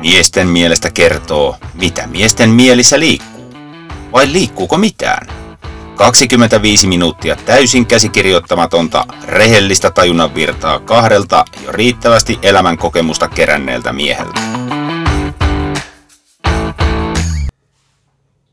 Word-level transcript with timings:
Miesten 0.00 0.48
mielestä 0.48 0.90
kertoo, 0.90 1.56
mitä 1.74 2.06
miesten 2.06 2.50
mielissä 2.50 3.00
liikkuu. 3.00 3.54
Vai 4.12 4.32
liikkuuko 4.32 4.78
mitään? 4.78 5.26
25 5.96 6.86
minuuttia 6.86 7.36
täysin 7.36 7.86
käsikirjoittamatonta, 7.86 9.04
rehellistä 9.24 9.90
tajunnan 9.90 10.34
virtaa 10.34 10.80
kahdelta 10.80 11.44
jo 11.64 11.72
riittävästi 11.72 12.38
elämän 12.42 12.78
kokemusta 12.78 13.28
keränneeltä 13.28 13.92
mieheltä. 13.92 14.40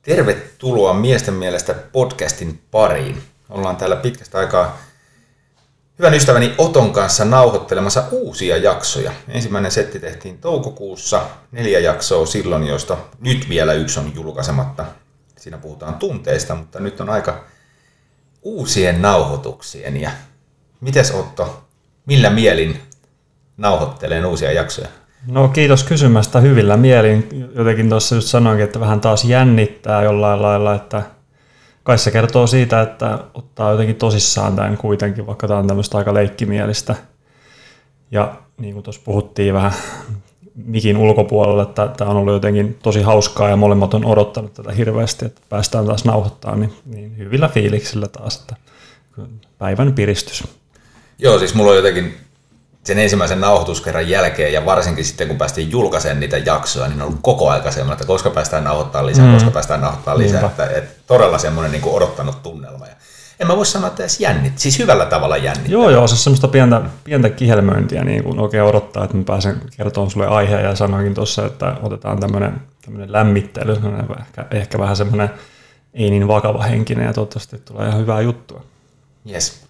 Tervetuloa 0.02 0.94
Miesten 0.94 1.34
mielestä 1.34 1.74
podcastin 1.74 2.62
pariin. 2.72 3.22
Ollaan 3.50 3.78
täällä 3.78 3.96
pitkästä 3.96 4.38
aikaa 4.38 4.78
hyvän 6.00 6.14
ystäväni 6.14 6.56
Oton 6.58 6.94
kanssa 6.94 7.26
nauhoittelemassa 7.26 8.04
uusia 8.12 8.58
jaksoja. 8.58 9.12
Ensimmäinen 9.30 9.72
setti 9.72 10.00
tehtiin 10.00 10.38
toukokuussa, 10.38 11.22
neljä 11.52 11.80
jaksoa 11.80 12.26
silloin, 12.26 12.68
joista 12.68 12.98
nyt 13.20 13.50
vielä 13.50 13.74
yksi 13.74 14.00
on 14.00 14.12
julkaisematta. 14.16 14.86
Siinä 15.38 15.58
puhutaan 15.58 15.96
tunteista, 15.96 16.56
mutta 16.56 16.80
nyt 16.80 17.02
on 17.02 17.10
aika 17.10 17.44
uusien 18.42 19.02
nauhoituksien. 19.02 20.02
Ja 20.02 20.12
mites 20.82 21.12
Otto, 21.12 21.64
millä 22.06 22.30
mielin 22.30 22.82
nauhoittelee 23.58 24.26
uusia 24.26 24.52
jaksoja? 24.52 24.88
No 25.28 25.48
kiitos 25.48 25.84
kysymästä 25.84 26.40
hyvillä 26.40 26.78
mielin. 26.78 27.50
Jotenkin 27.56 27.90
tuossa 27.90 28.16
just 28.16 28.28
sanoinkin, 28.28 28.64
että 28.64 28.80
vähän 28.80 29.02
taas 29.02 29.24
jännittää 29.24 30.04
jollain 30.04 30.42
lailla, 30.42 30.76
että 30.76 31.04
kai 31.88 31.98
se 31.98 32.12
kertoo 32.12 32.48
siitä, 32.48 32.82
että 32.82 33.20
ottaa 33.34 33.72
jotenkin 33.72 33.96
tosissaan 33.96 34.56
tämän 34.56 34.78
kuitenkin, 34.78 35.28
vaikka 35.28 35.48
tämä 35.48 35.60
on 35.60 35.68
tämmöistä 35.68 35.98
aika 35.98 36.14
leikkimielistä. 36.14 36.96
Ja 38.12 38.36
niin 38.58 38.74
kuin 38.74 38.84
tuossa 38.84 39.02
puhuttiin 39.06 39.54
vähän 39.54 39.72
mikin 40.66 40.98
ulkopuolella, 40.98 41.64
että 41.64 41.88
tämä 41.98 42.12
on 42.12 42.18
ollut 42.18 42.34
jotenkin 42.34 42.78
tosi 42.84 43.02
hauskaa 43.02 43.50
ja 43.50 43.56
molemmat 43.56 43.94
on 43.94 44.06
odottanut 44.06 44.54
tätä 44.54 44.72
hirveästi, 44.72 45.26
että 45.26 45.42
päästään 45.50 45.86
taas 45.86 46.06
nauhoittaa, 46.06 46.56
niin, 46.56 46.74
niin 46.86 47.18
hyvillä 47.18 47.48
fiiliksillä 47.48 48.08
taas, 48.08 48.40
että 48.40 48.56
päivän 49.58 49.94
piristys. 49.94 50.44
Joo, 51.20 51.40
siis 51.40 51.56
mulla 51.56 51.72
on 51.72 51.78
jotenkin 51.78 52.18
sen 52.88 53.00
ensimmäisen 53.00 53.42
nauhoituskerran 53.42 54.10
jälkeen 54.10 54.54
ja 54.54 54.66
varsinkin 54.66 55.06
sitten 55.06 55.28
kun 55.28 55.38
päästiin 55.38 55.72
julkaisemaan 55.72 56.20
niitä 56.20 56.38
jaksoja, 56.38 56.88
niin 56.88 57.02
on 57.02 57.08
ollut 57.08 57.20
koko 57.22 57.50
aika 57.50 57.72
semmoinen, 57.72 57.94
että 57.94 58.08
koska 58.08 58.30
päästään 58.30 58.64
nauhoittamaan 58.64 59.08
lisää, 59.08 59.26
mm. 59.26 59.34
koska 59.34 59.52
päästään 59.52 59.82
nauhoittamaan 59.82 60.18
lisää, 60.18 60.46
että, 60.46 60.66
että, 60.66 61.02
todella 61.08 61.38
semmoinen 61.38 61.72
niin 61.72 61.82
kuin 61.82 61.96
odottanut 61.96 62.44
tunnelma. 62.44 62.88
Ja 62.88 62.94
en 63.40 63.48
mä 63.48 63.56
voi 63.56 63.66
sanoa, 63.66 63.88
että 63.88 64.04
edes 64.04 64.20
jännit, 64.20 64.60
siis 64.60 64.80
hyvällä 64.80 65.06
tavalla 65.06 65.38
jännittää. 65.38 65.72
Joo, 65.72 65.90
joo, 65.90 66.08
se 66.08 66.14
on 66.14 66.18
semmoista 66.18 66.48
pientä, 66.48 66.82
pientä 67.04 67.30
kihelmöintiä, 67.30 68.04
niin 68.04 68.24
kun 68.24 68.40
oikein 68.40 68.64
odottaa, 68.64 69.04
että 69.04 69.18
mä 69.18 69.24
pääsen 69.24 69.62
kertomaan 69.78 70.12
sulle 70.12 70.28
aiheen 70.28 70.64
ja 70.64 70.76
sanoinkin 70.76 71.14
tuossa, 71.14 71.46
että 71.46 71.76
otetaan 71.82 72.20
tämmöinen, 72.20 72.62
tämmöinen 72.86 73.12
lämmittely, 73.12 73.78
ehkä, 74.20 74.46
ehkä 74.52 74.80
vähän 74.80 74.96
semmoinen 74.96 75.30
ei 75.94 76.10
niin 76.10 76.28
vakava 76.28 76.64
henkinen 76.64 77.06
ja 77.06 77.14
toivottavasti 77.14 77.58
tulee 77.58 77.88
ihan 77.88 78.02
hyvää 78.02 78.22
juttua. 78.22 78.64
Yes. 79.32 79.67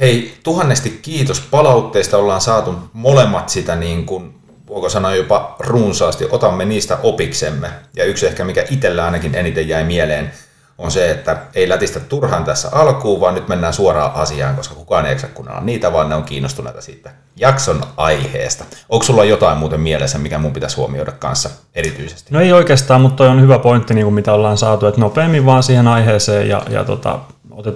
Hei, 0.00 0.34
tuhannesti 0.42 0.98
kiitos 1.02 1.40
palautteista. 1.40 2.18
Ollaan 2.18 2.40
saatu 2.40 2.74
molemmat 2.92 3.48
sitä 3.48 3.76
niin 3.76 4.06
kuin, 4.06 4.34
voiko 4.68 4.88
sanoa 4.88 5.14
jopa 5.14 5.56
runsaasti. 5.58 6.26
Otamme 6.30 6.64
niistä 6.64 6.98
opiksemme. 7.02 7.68
Ja 7.96 8.04
yksi 8.04 8.26
ehkä, 8.26 8.44
mikä 8.44 8.64
itsellä 8.70 9.04
ainakin 9.04 9.34
eniten 9.34 9.68
jäi 9.68 9.84
mieleen, 9.84 10.32
on 10.78 10.90
se, 10.90 11.10
että 11.10 11.36
ei 11.54 11.68
lätistä 11.68 12.00
turhaan 12.00 12.44
tässä 12.44 12.68
alkuun, 12.72 13.20
vaan 13.20 13.34
nyt 13.34 13.48
mennään 13.48 13.72
suoraan 13.72 14.14
asiaan, 14.14 14.56
koska 14.56 14.74
kukaan 14.74 15.06
ei 15.06 15.16
kuunnella 15.34 15.60
niitä, 15.60 15.92
vaan 15.92 16.08
ne 16.08 16.14
on 16.14 16.24
kiinnostuneita 16.24 16.80
siitä 16.80 17.10
jakson 17.36 17.82
aiheesta. 17.96 18.64
Onko 18.88 19.04
sulla 19.04 19.24
jotain 19.24 19.58
muuten 19.58 19.80
mielessä, 19.80 20.18
mikä 20.18 20.38
mun 20.38 20.52
pitäisi 20.52 20.76
huomioida 20.76 21.12
kanssa 21.12 21.50
erityisesti? 21.74 22.34
No 22.34 22.40
ei 22.40 22.52
oikeastaan, 22.52 23.00
mutta 23.00 23.16
toi 23.16 23.28
on 23.28 23.40
hyvä 23.40 23.58
pointti, 23.58 23.94
niin 23.94 24.04
kuin 24.04 24.14
mitä 24.14 24.32
ollaan 24.32 24.58
saatu, 24.58 24.86
että 24.86 25.00
nopeammin 25.00 25.46
vaan 25.46 25.62
siihen 25.62 25.88
aiheeseen 25.88 26.48
ja, 26.48 26.62
ja 26.70 26.84
tota, 26.84 27.18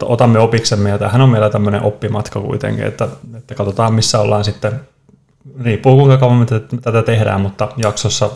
otamme 0.02 0.38
opiksemme, 0.38 0.90
ja 0.90 0.98
tämähän 0.98 1.20
on 1.20 1.28
meillä 1.28 1.50
tämmöinen 1.50 1.82
oppimatka 1.82 2.40
kuitenkin, 2.40 2.84
että, 2.84 3.08
että 3.36 3.54
katsotaan 3.54 3.94
missä 3.94 4.20
ollaan 4.20 4.44
sitten, 4.44 4.80
riippuu 5.64 5.96
kuinka 5.96 6.16
kauan 6.16 6.36
me 6.36 6.46
tätä 6.82 7.02
tehdään, 7.02 7.40
mutta 7.40 7.68
jaksossa 7.76 8.30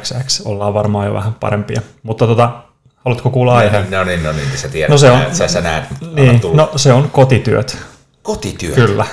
XX 0.00 0.40
ollaan 0.44 0.74
varmaan 0.74 1.06
jo 1.06 1.14
vähän 1.14 1.34
parempia. 1.34 1.80
Mutta 2.02 2.26
tota, 2.26 2.50
haluatko 3.04 3.30
kuulla 3.30 3.52
no, 3.52 3.58
aiheen? 3.58 3.90
No 3.90 4.04
niin, 4.04 4.22
no 4.22 4.32
niin, 4.32 4.48
sä 4.54 4.68
tiedät, 4.68 4.90
no 4.90 4.98
se 4.98 5.10
on, 5.10 5.20
sä, 5.32 5.48
sä 5.48 5.60
näet, 5.60 5.84
niin, 6.14 6.40
no 6.52 6.70
se 6.76 6.92
on 6.92 7.10
kotityöt. 7.10 7.78
Kotityöt? 8.22 8.74
Kyllä. 8.74 9.06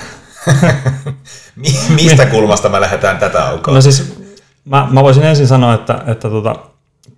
Mistä 1.94 2.26
kulmasta 2.36 2.68
me 2.68 2.80
lähdetään 2.80 3.18
tätä 3.18 3.44
aukoa? 3.44 3.74
No 3.74 3.80
siis 3.80 4.16
mä, 4.64 4.88
mä 4.90 5.02
voisin 5.02 5.22
ensin 5.22 5.46
sanoa, 5.46 5.74
että, 5.74 6.02
että 6.06 6.30
tota, 6.30 6.56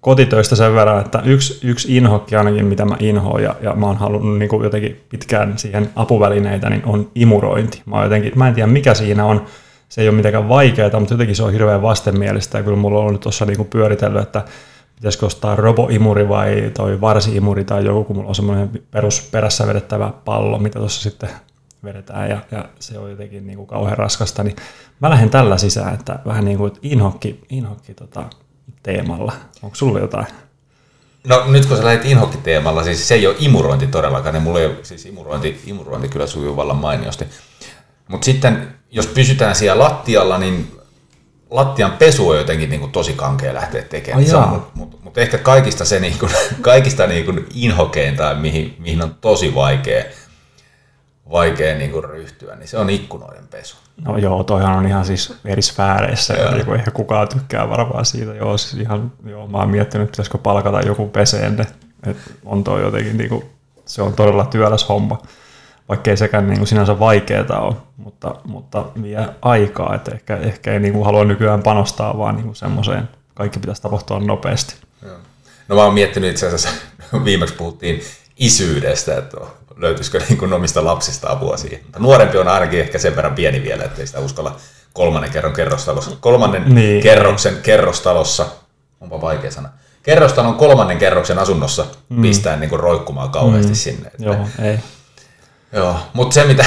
kotitöistä 0.00 0.56
sen 0.56 0.74
verran, 0.74 1.00
että 1.00 1.22
yksi, 1.24 1.68
yksi 1.68 1.96
inhokki 1.96 2.36
ainakin, 2.36 2.66
mitä 2.66 2.84
mä 2.84 2.96
inhoan 3.00 3.42
ja, 3.42 3.54
ja 3.60 3.74
mä 3.74 3.86
oon 3.86 3.96
halunnut 3.96 4.38
niin 4.38 4.48
kuin 4.48 4.64
jotenkin 4.64 5.00
pitkään 5.08 5.58
siihen 5.58 5.90
apuvälineitä, 5.96 6.70
niin 6.70 6.84
on 6.84 7.10
imurointi. 7.14 7.82
Mä, 7.86 8.04
jotenkin, 8.04 8.32
mä 8.34 8.48
en 8.48 8.54
tiedä 8.54 8.66
mikä 8.66 8.94
siinä 8.94 9.24
on, 9.24 9.44
se 9.88 10.00
ei 10.00 10.08
ole 10.08 10.16
mitenkään 10.16 10.48
vaikeaa, 10.48 11.00
mutta 11.00 11.14
jotenkin 11.14 11.36
se 11.36 11.42
on 11.42 11.52
hirveän 11.52 11.82
vastenmielistä. 11.82 12.58
Ja 12.58 12.64
kyllä 12.64 12.76
mulla 12.76 13.00
on 13.00 13.12
nyt 13.12 13.20
tuossa 13.20 13.44
niin 13.44 13.66
pyöritellyt, 13.66 14.22
että 14.22 14.44
pitäisikö 14.96 15.26
ostaa 15.26 15.56
roboimuri 15.56 16.28
vai 16.28 16.70
toi 16.76 17.00
varsiimuri 17.00 17.64
tai 17.64 17.84
joku, 17.84 18.04
kun 18.04 18.16
mulla 18.16 18.28
on 18.28 18.34
semmoinen 18.34 18.70
perus 18.90 19.28
perässä 19.32 19.66
vedettävä 19.66 20.12
pallo, 20.24 20.58
mitä 20.58 20.78
tuossa 20.78 21.10
sitten 21.10 21.30
vedetään 21.84 22.30
ja, 22.30 22.38
ja 22.50 22.64
se 22.78 22.98
on 22.98 23.10
jotenkin 23.10 23.46
niin 23.46 23.56
kuin 23.56 23.66
kauhean 23.66 23.98
raskasta, 23.98 24.44
niin 24.44 24.56
mä 25.00 25.10
lähden 25.10 25.30
tällä 25.30 25.58
sisään, 25.58 25.94
että 25.94 26.18
vähän 26.26 26.44
niin 26.44 26.58
kuin 26.58 26.72
inhokki, 26.82 27.40
inhokki 27.50 27.94
tota, 27.94 28.24
teemalla. 28.82 29.32
Onko 29.62 29.76
sulla 29.76 29.98
jotain? 29.98 30.26
No 31.24 31.44
nyt 31.46 31.66
kun 31.66 31.76
sä 31.76 31.84
lähdit 31.84 32.04
inhokki-teemalla, 32.04 32.84
siis 32.84 33.08
se 33.08 33.14
ei 33.14 33.26
ole 33.26 33.36
imurointi 33.38 33.86
todellakaan, 33.86 34.34
niin 34.34 34.42
mulla 34.42 34.60
ei 34.60 34.66
ole, 34.66 34.76
siis 34.82 35.06
imurointi, 35.06 35.60
imurointi 35.66 36.08
kyllä 36.08 36.26
sujuu 36.26 36.56
vallan 36.56 36.76
mainiosti. 36.76 37.24
Mutta 38.08 38.24
sitten, 38.24 38.74
jos 38.90 39.06
pysytään 39.06 39.54
siellä 39.54 39.84
lattialla, 39.84 40.38
niin 40.38 40.72
lattian 41.50 41.92
pesu 41.92 42.28
on 42.28 42.36
jotenkin 42.36 42.70
niin 42.70 42.80
kuin 42.80 42.92
tosi 42.92 43.12
kankea 43.12 43.54
lähteä 43.54 43.82
tekemään. 43.82 44.22
Mutta 44.50 44.70
mut, 44.74 45.04
mut 45.04 45.18
ehkä 45.18 45.38
kaikista 45.38 45.84
se 45.84 46.00
niin 46.00 46.18
kuin, 46.18 46.32
kaikista 46.60 47.06
niin 47.06 47.24
kuin 47.24 47.46
inhokeinta, 47.54 48.34
mihin, 48.34 48.76
mihin 48.78 49.02
on 49.02 49.16
tosi 49.20 49.54
vaikea 49.54 50.04
vaikea 51.30 51.78
niin 51.78 51.90
kuin 51.90 52.04
ryhtyä, 52.04 52.56
niin 52.56 52.68
se 52.68 52.78
on 52.78 52.90
ikkunoiden 52.90 53.48
pesu. 53.48 53.76
No 54.04 54.18
joo, 54.18 54.44
toihan 54.44 54.76
on 54.76 54.86
ihan 54.86 55.04
siis 55.04 55.34
eri 55.44 55.62
sfääreissä, 55.62 56.34
niin 56.34 56.70
eihän 56.72 56.92
kukaan 56.92 57.28
tykkää 57.28 57.68
varmaan 57.68 58.04
siitä. 58.04 58.34
Joo, 58.34 58.58
siis 58.58 58.82
ihan, 58.82 59.12
joo, 59.26 59.46
mä 59.46 59.58
oon 59.58 59.70
miettinyt, 59.70 60.04
että 60.04 60.12
pitäisikö 60.12 60.38
palkata 60.38 60.80
joku 60.80 61.08
peseenne. 61.08 61.66
että 62.06 62.30
on 62.44 62.64
toi 62.64 62.82
jotenkin, 62.82 63.16
niin 63.16 63.28
kuin, 63.28 63.44
se 63.84 64.02
on 64.02 64.12
todella 64.12 64.44
työläs 64.44 64.88
homma, 64.88 65.22
vaikka 65.88 66.10
ei 66.10 66.16
sekään 66.16 66.46
niin 66.46 66.58
kuin 66.58 66.68
sinänsä 66.68 66.98
vaikeaa 66.98 67.60
ole, 67.60 67.76
mutta, 67.96 68.34
mutta 68.44 68.84
vie 69.02 69.28
aikaa, 69.42 69.94
että 69.94 70.10
ehkä, 70.14 70.36
ehkä 70.36 70.72
ei 70.72 70.80
niin 70.80 70.92
kuin 70.92 71.04
halua 71.04 71.24
nykyään 71.24 71.62
panostaa 71.62 72.18
vaan 72.18 72.36
niin 72.36 72.54
semmoiseen, 72.54 73.08
kaikki 73.34 73.58
pitäisi 73.58 73.82
tapahtua 73.82 74.20
nopeasti. 74.20 74.74
Joo. 75.02 75.16
No 75.68 75.76
mä 75.76 75.84
oon 75.84 75.94
miettinyt 75.94 76.30
itse 76.30 76.46
asiassa, 76.46 76.68
viimeksi 77.24 77.54
puhuttiin 77.54 78.00
isyydestä, 78.38 79.18
että 79.18 79.36
löytyisikö 79.76 80.20
niin 80.28 80.38
kuin 80.38 80.52
omista 80.52 80.84
lapsista 80.84 81.30
apua 81.30 81.56
siihen. 81.56 81.80
Mutta 81.82 81.98
nuorempi 81.98 82.38
on 82.38 82.48
ainakin 82.48 82.80
ehkä 82.80 82.98
sen 82.98 83.16
verran 83.16 83.34
pieni 83.34 83.62
vielä, 83.62 83.84
ettei 83.84 84.06
sitä 84.06 84.20
uskalla 84.20 84.56
kolmannen 84.92 85.30
kerron 85.30 85.52
kerrostalossa. 85.52 86.10
Kolmannen 86.20 86.74
niin. 86.74 87.02
kerroksen 87.02 87.56
kerrostalossa, 87.62 88.46
onpa 89.00 89.20
vaikea 89.20 89.50
sana, 89.50 89.68
kerrostalon 90.02 90.54
kolmannen 90.54 90.98
kerroksen 90.98 91.38
asunnossa 91.38 91.86
mm. 92.08 92.22
pistää 92.22 92.56
niin 92.56 92.70
kuin 92.70 92.80
roikkumaan 92.80 93.30
kauheasti 93.30 93.72
mm. 93.72 93.76
sinne. 93.76 94.06
Että, 94.06 94.24
Joo, 94.24 94.48
ei. 94.62 94.78
Joo, 95.72 95.96
mutta 96.12 96.34
se 96.34 96.44
mitä 96.44 96.64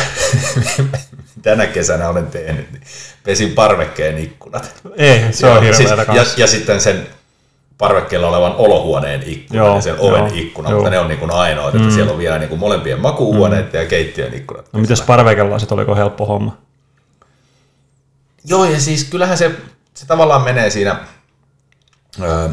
tänä 1.42 1.68
kesänä 1.68 2.10
olen 2.10 2.28
tehnyt, 2.28 2.72
niin 2.72 2.82
pesin 3.24 3.52
parvekkeen 3.52 4.18
ikkunat. 4.18 4.74
Ei, 4.98 5.34
se 5.34 5.48
on 5.48 5.76
siis, 5.76 5.90
ja, 5.90 6.26
ja 6.38 6.48
sitten 6.48 6.82
sen 6.82 7.08
parvekkeella 7.82 8.28
olevan 8.28 8.56
olohuoneen 8.56 9.24
ikkuna 9.26 9.64
joo, 9.64 9.76
ja 9.76 9.82
sen 9.82 9.96
oven 10.00 10.20
joo, 10.20 10.30
ikkuna, 10.34 10.70
joo. 10.70 10.78
mutta 10.78 10.90
ne 10.90 11.00
on 11.00 11.08
niin 11.08 11.20
kuin 11.20 11.32
ainoat, 11.32 11.76
että 11.76 11.88
mm. 11.88 11.94
siellä 11.94 12.12
on 12.12 12.18
vielä 12.18 12.40
niin 12.40 12.50
kuin 12.50 12.60
molempien 12.60 13.00
makuuhuoneet 13.00 13.74
mm. 13.74 13.80
ja 13.80 13.86
keittiön 13.86 14.34
ikkunat. 14.34 14.66
No 14.74 14.80
mitäs 14.80 15.02
parvekella 15.02 15.60
sitten, 15.60 15.78
oliko 15.78 15.96
helppo 15.96 16.26
homma? 16.26 16.58
Joo, 18.46 18.66
ja 18.66 18.80
siis 18.80 19.04
kyllähän 19.04 19.38
se, 19.38 19.52
se 19.94 20.06
tavallaan 20.06 20.42
menee 20.42 20.70
siinä 20.70 20.96
ö, 22.22 22.50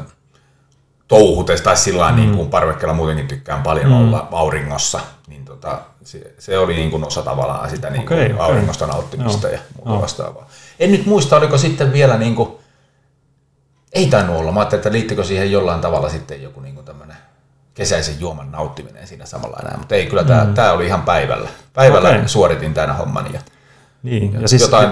touhutessa, 1.09 1.65
tai 1.65 1.77
sillä 1.77 2.11
mm. 2.11 2.17
niin 2.17 2.37
kuin 2.37 2.49
parvekkeella 2.49 2.95
muutenkin 2.95 3.29
tykkään 3.29 3.63
paljon 3.63 3.87
mm. 3.87 3.97
olla 3.97 4.29
auringossa, 4.33 5.01
niin 5.27 5.45
tota, 5.45 5.81
se, 6.05 6.35
se 6.39 6.59
oli 6.59 6.75
niin 6.75 6.91
kuin 6.91 7.05
osa 7.05 7.23
tavallaan 7.23 7.71
sitä 7.71 7.91
niin 7.91 8.07
kuin 8.07 8.25
okay, 8.25 8.39
auringosta 8.39 8.85
okay. 8.85 8.97
nauttimista 8.97 9.47
joo. 9.47 9.57
ja 9.57 9.61
muuta 9.85 10.03
vastaavaa. 10.03 10.49
En 10.81 10.93
nyt 10.93 11.07
muista, 11.07 11.37
oliko 11.37 11.59
sitten 11.59 11.93
vielä 11.93 12.19
niin 12.19 12.35
kuin 12.35 12.51
ei 13.93 14.07
tainnut 14.07 14.37
olla. 14.37 14.53
Mä 14.53 14.61
ajattelin, 14.61 14.81
että 14.81 14.93
liittyykö 14.93 15.25
siihen 15.25 15.53
jollain 15.53 15.81
tavalla 15.81 16.09
sitten 16.09 16.43
joku 16.43 16.61
niin 16.61 16.85
tämmöinen 16.85 17.17
kesäisen 17.75 18.21
juoman 18.21 18.53
nauttiminen 18.53 19.07
siinä 19.07 19.27
samalla 19.27 19.59
enää. 19.63 19.77
Mutta 19.79 19.95
ei, 19.95 20.07
kyllä 20.07 20.25
tämä, 20.25 20.45
mm. 20.45 20.55
tämä 20.55 20.73
oli 20.73 20.87
ihan 20.87 21.03
päivällä. 21.03 21.49
Päivällä 21.75 22.09
okay. 22.09 22.29
suoritin 22.29 22.75
tämän 22.75 22.97
homman. 22.97 23.33
Ja, 23.33 23.41
niin. 24.03 24.33
ja, 24.33 24.41
ja 24.41 24.49
siis, 24.49 24.63
jotain 24.63 24.89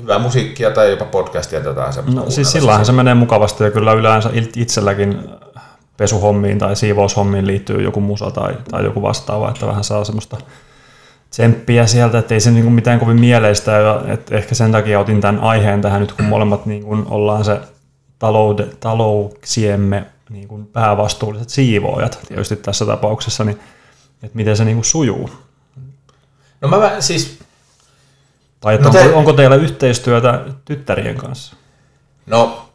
hyvää 0.00 0.18
musiikkia 0.18 0.70
tai 0.70 0.90
jopa 0.90 1.04
podcastia 1.04 1.60
tai 1.60 1.70
jotain 1.70 1.92
semmoista. 1.92 2.20
No 2.20 2.30
siis 2.30 2.52
sillähän 2.52 2.86
se 2.86 2.92
menee 2.92 3.14
mukavasti 3.14 3.64
ja 3.64 3.70
kyllä 3.70 3.92
yleensä 3.92 4.30
itselläkin 4.56 5.28
pesuhommiin 5.96 6.58
tai 6.58 6.76
siivoushommiin 6.76 7.46
liittyy 7.46 7.82
joku 7.82 8.00
musa 8.00 8.30
tai, 8.30 8.56
tai 8.70 8.84
joku 8.84 9.02
vastaava, 9.02 9.50
että 9.50 9.66
vähän 9.66 9.84
saa 9.84 10.04
semmoista 10.04 10.36
tsemppiä 11.30 11.86
sieltä, 11.86 12.18
että 12.18 12.34
ei 12.34 12.40
se 12.40 12.50
niin 12.50 12.64
kuin 12.64 12.74
mitään 12.74 13.00
kovin 13.00 13.20
mieleistä, 13.20 13.72
ja 13.72 14.02
että 14.06 14.36
ehkä 14.36 14.54
sen 14.54 14.72
takia 14.72 15.00
otin 15.00 15.20
tämän 15.20 15.40
aiheen 15.40 15.82
tähän 15.82 16.00
nyt, 16.00 16.12
kun 16.12 16.24
molemmat 16.24 16.66
niin 16.66 16.82
kuin 16.82 17.06
ollaan 17.10 17.44
se 17.44 17.60
taloude, 18.22 18.66
talouksiemme 18.80 20.06
niin 20.30 20.48
kuin 20.48 20.66
päävastuulliset 20.66 21.48
siivoojat 21.48 22.18
tietysti 22.28 22.56
tässä 22.56 22.86
tapauksessa, 22.86 23.44
niin 23.44 23.60
että 24.22 24.36
miten 24.36 24.56
se 24.56 24.64
niin 24.64 24.76
kuin 24.76 24.84
sujuu. 24.84 25.30
No 26.60 26.68
mä 26.68 27.00
siis... 27.00 27.38
Tai 28.60 28.74
että 28.74 28.88
no 28.88 28.98
onko, 28.98 29.08
te... 29.10 29.14
onko 29.14 29.32
teillä 29.32 29.56
yhteistyötä 29.56 30.44
tyttärien 30.64 31.16
kanssa? 31.16 31.56
No, 32.26 32.68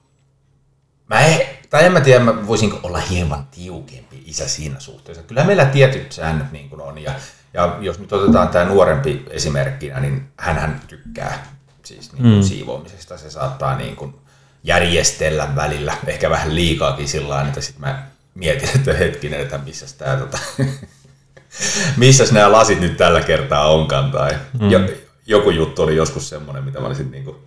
mä 1.10 1.20
en, 1.20 1.42
tai 1.70 1.86
en 1.86 1.92
mä 1.92 2.02
tiedä, 2.02 2.24
mä 2.24 2.48
voisinko 2.48 2.80
olla 2.84 3.00
hieman 3.00 3.48
tiukempi 3.52 4.24
isä 4.26 4.48
siinä 4.48 4.80
suhteessa. 4.80 5.24
Kyllä 5.24 5.44
meillä 5.44 5.66
tietyt 5.66 6.12
säännöt 6.12 6.52
niin 6.52 6.70
kuin 6.70 6.82
on, 6.82 6.98
ja, 6.98 7.12
ja 7.54 7.78
jos 7.82 8.00
nyt 8.00 8.14
otetaan 8.14 8.48
tämä 8.48 8.66
nuorempi 8.66 9.26
esimerkkinä, 9.30 10.00
niin 10.00 10.28
hän 10.38 10.82
tykkää 10.88 11.46
siis 11.84 12.14
niin 12.14 12.24
kuin 12.24 12.36
mm. 12.36 12.42
siivoamisesta. 12.42 13.18
Se 13.18 13.30
saattaa 13.30 13.78
niin 13.78 13.96
kuin 13.96 14.16
järjestellä 14.64 15.56
välillä, 15.56 15.98
ehkä 16.08 16.30
vähän 16.30 16.56
liikaakin 16.56 17.08
sillä 17.08 17.28
tavalla, 17.28 17.48
että 17.48 17.62
sitten 17.62 17.82
mä 17.82 18.08
mietin, 18.36 18.70
että 18.76 18.94
hetkinen, 18.94 19.40
että 19.40 19.58
missä 19.58 19.98
tämä 19.98 20.16
tota, 20.16 20.40
missä 21.98 22.26
nämä 22.32 22.52
lasit 22.52 22.80
nyt 22.80 22.98
tällä 22.98 23.22
kertaa 23.22 23.72
onkaan, 23.72 24.12
tai 24.12 24.38
mm. 24.60 24.72
jo, 24.72 24.80
joku 25.26 25.50
juttu 25.50 25.82
oli 25.82 25.96
joskus 25.96 26.30
semmoinen, 26.30 26.64
mitä 26.64 26.80
mä 26.80 26.88
olisin 26.88 27.12
niin 27.12 27.24
kuin, 27.24 27.38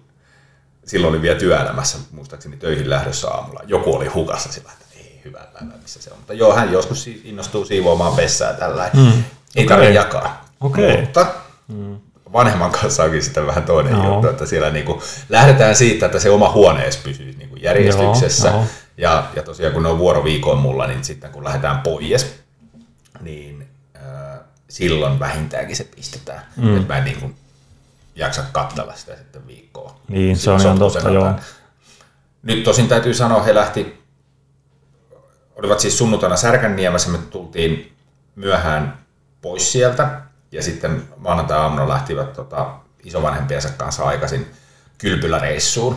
silloin 0.85 1.15
oli 1.15 1.23
vielä 1.23 1.39
työelämässä, 1.39 1.99
muistaakseni 2.11 2.57
töihin 2.57 2.91
lähdössä 2.91 3.29
aamulla. 3.29 3.61
Joku 3.67 3.97
oli 3.97 4.07
hukassa 4.07 4.53
sillä, 4.53 4.73
että 4.73 4.85
ei 4.97 5.21
hyvä 5.25 5.47
päivä, 5.53 5.73
missä 5.83 6.03
se 6.03 6.11
on. 6.11 6.17
Mutta 6.19 6.33
joo, 6.33 6.55
hän 6.55 6.73
joskus 6.73 7.07
innostuu 7.25 7.65
siivoamaan 7.65 8.17
vessää 8.17 8.53
tällä. 8.53 8.91
Mm. 8.95 9.01
Ei 9.57 9.65
okay. 9.65 9.67
tarvitse 9.67 9.93
jakaa. 9.93 10.45
Okay. 10.61 11.01
Mutta 11.01 11.27
mm. 11.69 12.01
Vanhemman 12.33 12.71
kanssa 12.71 13.05
onkin 13.05 13.23
sitten 13.23 13.47
vähän 13.47 13.63
toinen 13.63 13.93
no. 13.93 14.13
juttu, 14.13 14.29
että 14.29 14.47
siellä 14.47 14.71
niin 14.71 14.85
kuin 14.85 15.01
lähdetään 15.29 15.75
siitä, 15.77 16.07
että 16.07 16.19
se 16.19 16.31
oma 16.31 16.53
huonees 16.53 16.97
pysyy 16.97 17.35
niin 17.39 17.49
kuin 17.49 17.63
järjestyksessä. 17.63 18.49
Joo, 18.49 18.65
Ja, 18.97 19.27
ja 19.37 19.43
tosiaan 19.43 19.73
kun 19.73 19.83
ne 19.83 19.89
on 19.89 19.99
vuoroviikoin 19.99 20.59
mulla, 20.59 20.87
niin 20.87 21.05
sitten 21.05 21.31
kun 21.31 21.45
lähdetään 21.45 21.81
pois, 21.81 22.41
niin 23.21 23.69
äh, 23.97 24.39
silloin 24.69 25.21
vähintäänkin 25.21 25.77
se 25.77 25.85
pistetään. 25.85 26.43
Mm. 26.57 26.77
Että 26.77 26.93
mä 26.93 26.99
en 26.99 27.05
niin 27.05 27.21
kuin 27.21 27.37
jaksa 28.15 28.43
katsella 28.53 28.95
sitä 28.97 29.17
sitten 29.17 29.47
viikkoa. 29.47 30.01
Niin, 30.09 30.37
se 30.37 30.51
on 30.51 30.61
ihan 30.61 30.79
totta, 30.79 31.11
joo. 31.11 31.35
Nyt 32.43 32.65
tosin 32.65 32.89
täytyy 32.89 33.15
sanoa, 33.15 33.43
he 33.43 33.55
lähti, 33.55 34.03
olivat 35.57 35.81
siis 35.81 35.99
sunnuntaina 35.99 36.37
Särkänniemessä, 36.37 37.11
me 37.11 37.19
tultiin 37.19 37.93
myöhään 38.35 38.99
pois 39.43 39.73
sieltä, 39.73 40.20
ja 40.53 40.63
sitten 40.63 41.03
maanantai-aamuna 41.17 41.89
lähtivät 41.89 42.33
tota, 42.33 42.71
isovanhempiensa 43.05 43.69
kanssa 43.77 44.05
aikaisin 44.05 44.47
kylpyläreissuun, 44.99 45.97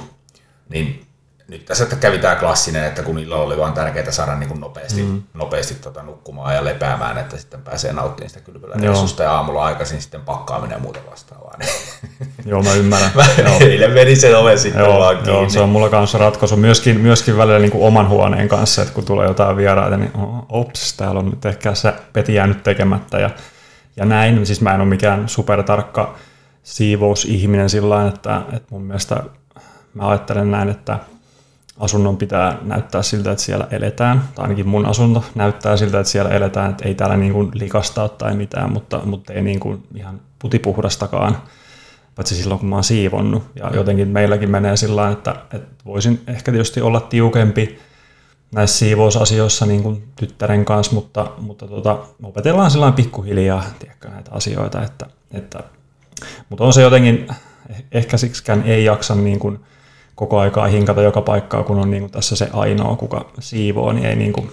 niin 0.70 1.08
nyt 1.48 1.66
tässä 1.66 1.84
että 1.84 1.96
kävi 1.96 2.20
tämä 2.20 2.36
klassinen, 2.36 2.84
että 2.84 3.02
kun 3.02 3.20
illalla 3.20 3.46
oli 3.46 3.58
vain 3.58 3.74
tärkeää 3.74 4.12
saada 4.12 4.36
niin 4.36 4.50
kuin 4.50 4.60
nopeasti, 4.60 5.02
mm. 5.04 5.22
nopeasti 5.34 5.76
tota 5.76 6.04
nukkumaan 6.04 6.56
ja 6.56 6.64
lepäämään, 6.64 7.18
että 7.18 7.38
sitten 7.38 7.62
pääsee 7.62 7.94
nauttimaan 7.94 8.30
sitä 8.30 8.46
kylpyläreissusta 8.46 9.24
ja 9.24 9.32
aamulla 9.32 9.64
aikaisin 9.64 10.02
sitten 10.02 10.22
pakkaaminen 10.22 10.76
ja 10.76 10.80
muuta 10.82 11.00
vastaavaa. 11.12 11.58
Joo, 12.46 12.64
mä 12.64 12.74
ymmärrän. 12.74 13.12
mä 13.16 13.26
joo. 13.38 13.58
eilen 13.60 13.92
meni 13.92 14.16
sen 14.16 14.38
oven 14.38 14.60
sitten 14.60 14.84
joo, 14.84 15.00
vaan 15.00 15.16
kiinni. 15.16 15.32
Joo, 15.32 15.50
se 15.50 15.60
on 15.60 15.70
mulla 15.70 15.90
kanssa 15.90 16.18
ratkaisu. 16.18 16.56
Myöskin, 16.56 17.00
myöskin 17.00 17.38
välillä 17.38 17.60
niin 17.60 17.72
kuin 17.72 17.84
oman 17.84 18.10
huoneen 18.10 18.48
kanssa, 18.48 18.82
että 18.82 18.94
kun 18.94 19.06
tulee 19.06 19.28
jotain 19.28 19.58
vieraita, 19.58 19.98
niin 19.98 20.12
ops, 20.50 20.94
täällä 20.94 21.20
on 21.20 21.30
nyt 21.30 21.46
ehkä 21.46 21.76
se 21.76 21.94
peti 22.14 22.34
jäänyt 22.34 22.64
tekemättä 22.64 23.20
ja, 23.20 23.30
ja 23.96 24.06
näin. 24.06 24.46
Siis 24.46 24.62
mä 24.62 24.74
en 24.74 24.82
ole 24.82 24.90
mikään 24.90 25.30
supertarkka 25.30 26.16
siivousihminen 26.64 27.70
sillä 27.70 28.08
että, 28.08 28.42
että 28.54 28.68
mun 28.70 28.82
mielestä 28.82 29.24
mä 29.94 30.10
ajattelen 30.10 30.52
näin, 30.52 30.70
että 30.70 31.00
asunnon 31.80 32.18
pitää 32.18 32.58
näyttää 32.62 33.04
siltä, 33.04 33.32
että 33.32 33.44
siellä 33.44 33.68
eletään, 33.72 34.24
tai 34.36 34.44
ainakin 34.44 34.68
mun 34.68 34.86
asunto 34.86 35.24
näyttää 35.36 35.78
siltä, 35.78 36.00
että 36.00 36.12
siellä 36.12 36.32
eletään, 36.32 36.72
että 36.72 36.88
ei 36.88 36.96
täällä 36.96 37.18
niin 37.18 37.34
kuin 37.34 37.52
likasta 37.54 38.10
tai 38.10 38.36
mitään, 38.36 38.72
mutta, 38.74 39.02
mutta 39.06 39.34
ei 39.34 39.42
niin 39.42 39.60
kuin 39.60 39.84
ihan 39.96 40.22
putipuhdastakaan, 40.40 41.38
paitsi 42.16 42.36
silloin 42.36 42.60
kun 42.60 42.70
mä 42.70 42.76
oon 42.76 42.84
siivonnut. 42.84 43.44
Ja 43.56 43.72
jotenkin 43.74 44.08
meilläkin 44.08 44.52
menee 44.52 44.78
sillä 44.78 45.10
että, 45.10 45.36
että 45.54 45.84
voisin 45.86 46.22
ehkä 46.28 46.52
tietysti 46.52 46.82
olla 46.82 47.02
tiukempi 47.02 47.80
näissä 48.54 48.78
siivousasioissa 48.78 49.66
niin 49.66 49.84
kuin 49.84 50.04
tyttären 50.16 50.66
kanssa, 50.66 50.96
mutta, 50.96 51.32
mutta 51.38 51.68
tota, 51.68 52.00
opetellaan 52.24 52.72
sillä 52.72 52.92
pikkuhiljaa 52.92 53.64
tiedätkö, 53.80 54.10
näitä 54.10 54.32
asioita, 54.32 54.84
että, 54.84 55.06
että, 55.32 55.60
mutta 56.50 56.64
on 56.64 56.74
se 56.74 56.82
jotenkin, 56.82 57.28
ehkä 57.92 58.18
siksikään 58.18 58.64
ei 58.66 58.86
jaksa 58.86 59.16
niin 59.16 59.40
kuin, 59.40 59.60
koko 60.16 60.40
aikaa 60.40 60.68
hinkata 60.68 61.02
joka 61.02 61.22
paikkaa, 61.22 61.64
kun 61.64 61.80
on 61.80 61.92
niin 61.92 62.02
kuin 62.02 62.12
tässä 62.12 62.36
se 62.36 62.50
ainoa, 62.54 62.96
kuka 62.96 63.32
siivoo, 63.40 63.92
niin 63.92 64.06
ei 64.06 64.16
niin 64.16 64.34
kuin, 64.34 64.52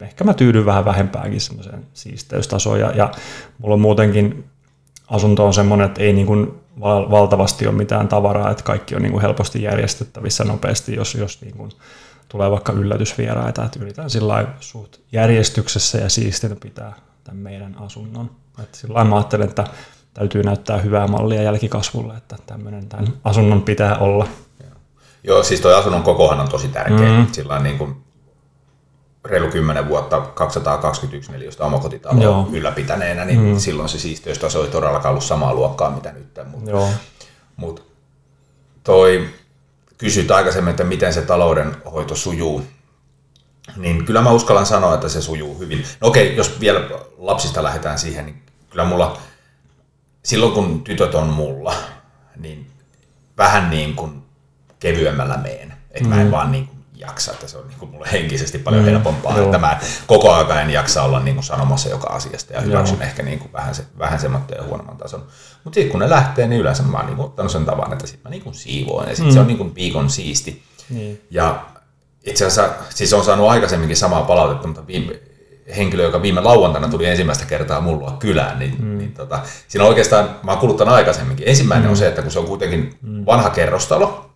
ehkä 0.00 0.24
mä 0.24 0.34
tyydyn 0.34 0.66
vähän 0.66 0.84
vähempääkin 0.84 1.40
semmoiseen 1.40 1.86
siisteystasoon. 1.92 2.80
Ja, 2.80 2.90
ja 2.90 3.10
mulla 3.58 3.74
on 3.74 3.80
muutenkin 3.80 4.44
asunto 5.08 5.46
on 5.46 5.54
semmoinen, 5.54 5.86
että 5.86 6.02
ei 6.02 6.12
niin 6.12 6.26
kuin 6.26 6.54
valtavasti 7.10 7.66
ole 7.66 7.74
mitään 7.74 8.08
tavaraa, 8.08 8.50
että 8.50 8.64
kaikki 8.64 8.94
on 8.94 9.02
niin 9.02 9.12
kuin 9.12 9.22
helposti 9.22 9.62
järjestettävissä 9.62 10.44
nopeasti, 10.44 10.94
jos, 10.94 11.14
jos 11.14 11.40
niin 11.40 11.56
kuin 11.56 11.70
tulee 12.30 12.50
vaikka 12.50 12.72
yllätysvieraita, 12.72 13.64
että 13.64 13.78
yritän 13.80 14.10
sillä 14.10 14.46
suht 14.60 14.96
järjestyksessä 15.12 15.98
ja 15.98 16.08
siistinä 16.08 16.56
pitää 16.56 16.92
tämän 17.24 17.42
meidän 17.42 17.76
asunnon. 17.78 18.30
Että 18.62 18.78
sillä 18.78 19.04
mä 19.04 19.16
ajattelen, 19.16 19.48
että 19.48 19.64
täytyy 20.14 20.42
näyttää 20.42 20.78
hyvää 20.78 21.06
mallia 21.06 21.42
jälkikasvulle, 21.42 22.16
että 22.16 22.36
tämmöinen 22.46 22.88
tämän 22.88 23.08
asunnon 23.24 23.62
pitää 23.62 23.98
olla. 23.98 24.26
Joo, 25.24 25.42
siis 25.42 25.60
tuo 25.60 25.74
asunnon 25.74 26.02
kokohan 26.02 26.40
on 26.40 26.48
tosi 26.48 26.68
tärkeä. 26.68 27.18
Mm. 27.18 27.26
Sillä 27.32 27.58
niin 27.58 27.78
kuin 27.78 27.96
reilu 29.24 29.50
10 29.50 29.88
vuotta 29.88 30.20
221 30.20 31.32
neliöstä 31.32 31.64
omakotitaloa 31.64 32.22
Joo. 32.22 32.48
ylläpitäneenä, 32.52 33.24
niin 33.24 33.40
mm. 33.40 33.58
silloin 33.58 33.88
se 33.88 33.98
siisteystaso 33.98 34.64
ei 34.64 34.70
todellakaan 34.70 35.10
ollut 35.10 35.24
samaa 35.24 35.54
luokkaa 35.54 35.90
mitä 35.90 36.12
nyt. 36.12 36.38
Mutta 36.50 36.72
mut 37.56 37.90
toi 38.84 39.28
kysyt 40.00 40.30
aikaisemmin, 40.30 40.70
että 40.70 40.84
miten 40.84 41.12
se 41.12 41.22
taloudenhoito 41.22 42.14
sujuu, 42.14 42.62
niin 43.76 44.04
kyllä 44.04 44.22
mä 44.22 44.30
uskallan 44.30 44.66
sanoa, 44.66 44.94
että 44.94 45.08
se 45.08 45.22
sujuu 45.22 45.58
hyvin. 45.58 45.86
No 46.00 46.08
okei, 46.08 46.36
jos 46.36 46.60
vielä 46.60 46.80
lapsista 47.18 47.62
lähdetään 47.62 47.98
siihen, 47.98 48.26
niin 48.26 48.42
kyllä 48.70 48.84
mulla, 48.84 49.18
silloin 50.24 50.52
kun 50.52 50.84
tytöt 50.84 51.14
on 51.14 51.26
mulla, 51.26 51.74
niin 52.36 52.70
vähän 53.38 53.70
niin 53.70 53.96
kuin 53.96 54.22
kevyemmällä 54.78 55.36
meen. 55.36 55.74
Että 55.90 56.04
mm. 56.04 56.08
mä 56.08 56.20
en 56.20 56.26
mm. 56.26 56.30
vaan 56.30 56.52
niin 56.52 56.69
jaksa, 57.00 57.32
että 57.32 57.48
se 57.48 57.58
on 57.58 57.68
niin 57.68 57.78
kuin 57.78 57.90
mulle 57.90 58.08
henkisesti 58.12 58.58
paljon 58.58 58.82
mm. 58.82 58.90
helpompaa, 58.90 59.36
Joo. 59.36 59.44
että 59.44 59.58
mä 59.58 59.80
koko 60.06 60.32
ajan 60.32 60.62
en 60.62 60.70
jaksa 60.70 61.02
olla 61.02 61.20
niin 61.20 61.34
kuin 61.34 61.44
sanomassa 61.44 61.88
joka 61.88 62.08
asiasta 62.08 62.52
ja 62.52 62.60
hyväksyn 62.60 62.98
Joo. 62.98 63.06
ehkä 63.06 63.22
niin 63.22 63.38
kuin 63.38 63.52
vähän, 63.52 63.74
se, 63.74 63.84
vähän 63.98 64.20
semmoinen 64.20 64.48
ja 64.56 64.64
huonomman 64.64 64.96
tason. 64.96 65.26
Mutta 65.64 65.74
sitten 65.74 65.90
kun 65.90 66.00
ne 66.00 66.10
lähtee, 66.10 66.46
niin 66.46 66.60
yleensä 66.60 66.82
mä 66.82 66.98
oon 66.98 67.06
niin 67.06 67.20
ottanut 67.20 67.52
sen 67.52 67.64
tavan, 67.64 67.92
että 67.92 68.06
sitten 68.06 68.22
mä 68.24 68.30
niin 68.30 68.42
kuin 68.42 68.54
siivoin 68.54 69.08
ja 69.08 69.16
sitten 69.16 69.32
mm. 69.32 69.34
se 69.34 69.40
on 69.40 69.46
niin 69.46 69.58
kuin 69.58 69.74
viikon 69.74 70.10
siisti. 70.10 70.62
Niin. 70.90 71.22
Ja 71.30 71.62
itse 72.26 72.46
asiassa 72.46 72.74
siis 72.88 73.12
on 73.12 73.24
saanut 73.24 73.48
aikaisemminkin 73.48 73.96
samaa 73.96 74.22
palautetta, 74.22 74.66
mutta 74.66 74.86
viime, 74.86 75.20
henkilö, 75.76 76.02
joka 76.02 76.22
viime 76.22 76.40
lauantaina 76.40 76.88
tuli 76.88 77.06
ensimmäistä 77.06 77.44
kertaa 77.44 77.80
mulla 77.80 78.16
kylään, 78.18 78.58
niin, 78.58 78.76
mm. 78.78 78.98
niin 78.98 79.12
tota, 79.12 79.40
siinä 79.68 79.84
oikeastaan, 79.84 80.36
mä 80.42 80.50
oon 80.50 80.60
kuluttanut 80.60 80.94
aikaisemminkin. 80.94 81.48
Ensimmäinen 81.48 81.86
mm. 81.86 81.90
on 81.90 81.96
se, 81.96 82.08
että 82.08 82.22
kun 82.22 82.30
se 82.30 82.38
on 82.38 82.46
kuitenkin 82.46 82.94
mm. 83.02 83.26
vanha 83.26 83.50
kerrostalo, 83.50 84.29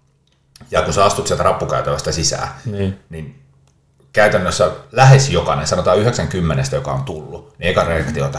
ja 0.75 0.83
kun 0.83 0.93
sä 0.93 1.05
astut 1.05 1.27
sieltä 1.27 1.43
rappukäytävästä 1.43 2.13
sisään, 2.13 2.49
niin, 2.65 2.99
niin 3.11 3.43
käytännössä 4.13 4.71
lähes 4.93 5.31
jokainen, 5.31 5.67
sanotaan 5.67 5.99
90, 5.99 6.77
joka 6.77 6.93
on 6.93 7.03
tullut, 7.03 7.55
niin 7.59 7.71
eka 7.71 7.85
reaktio 7.85 8.25
on, 8.25 8.33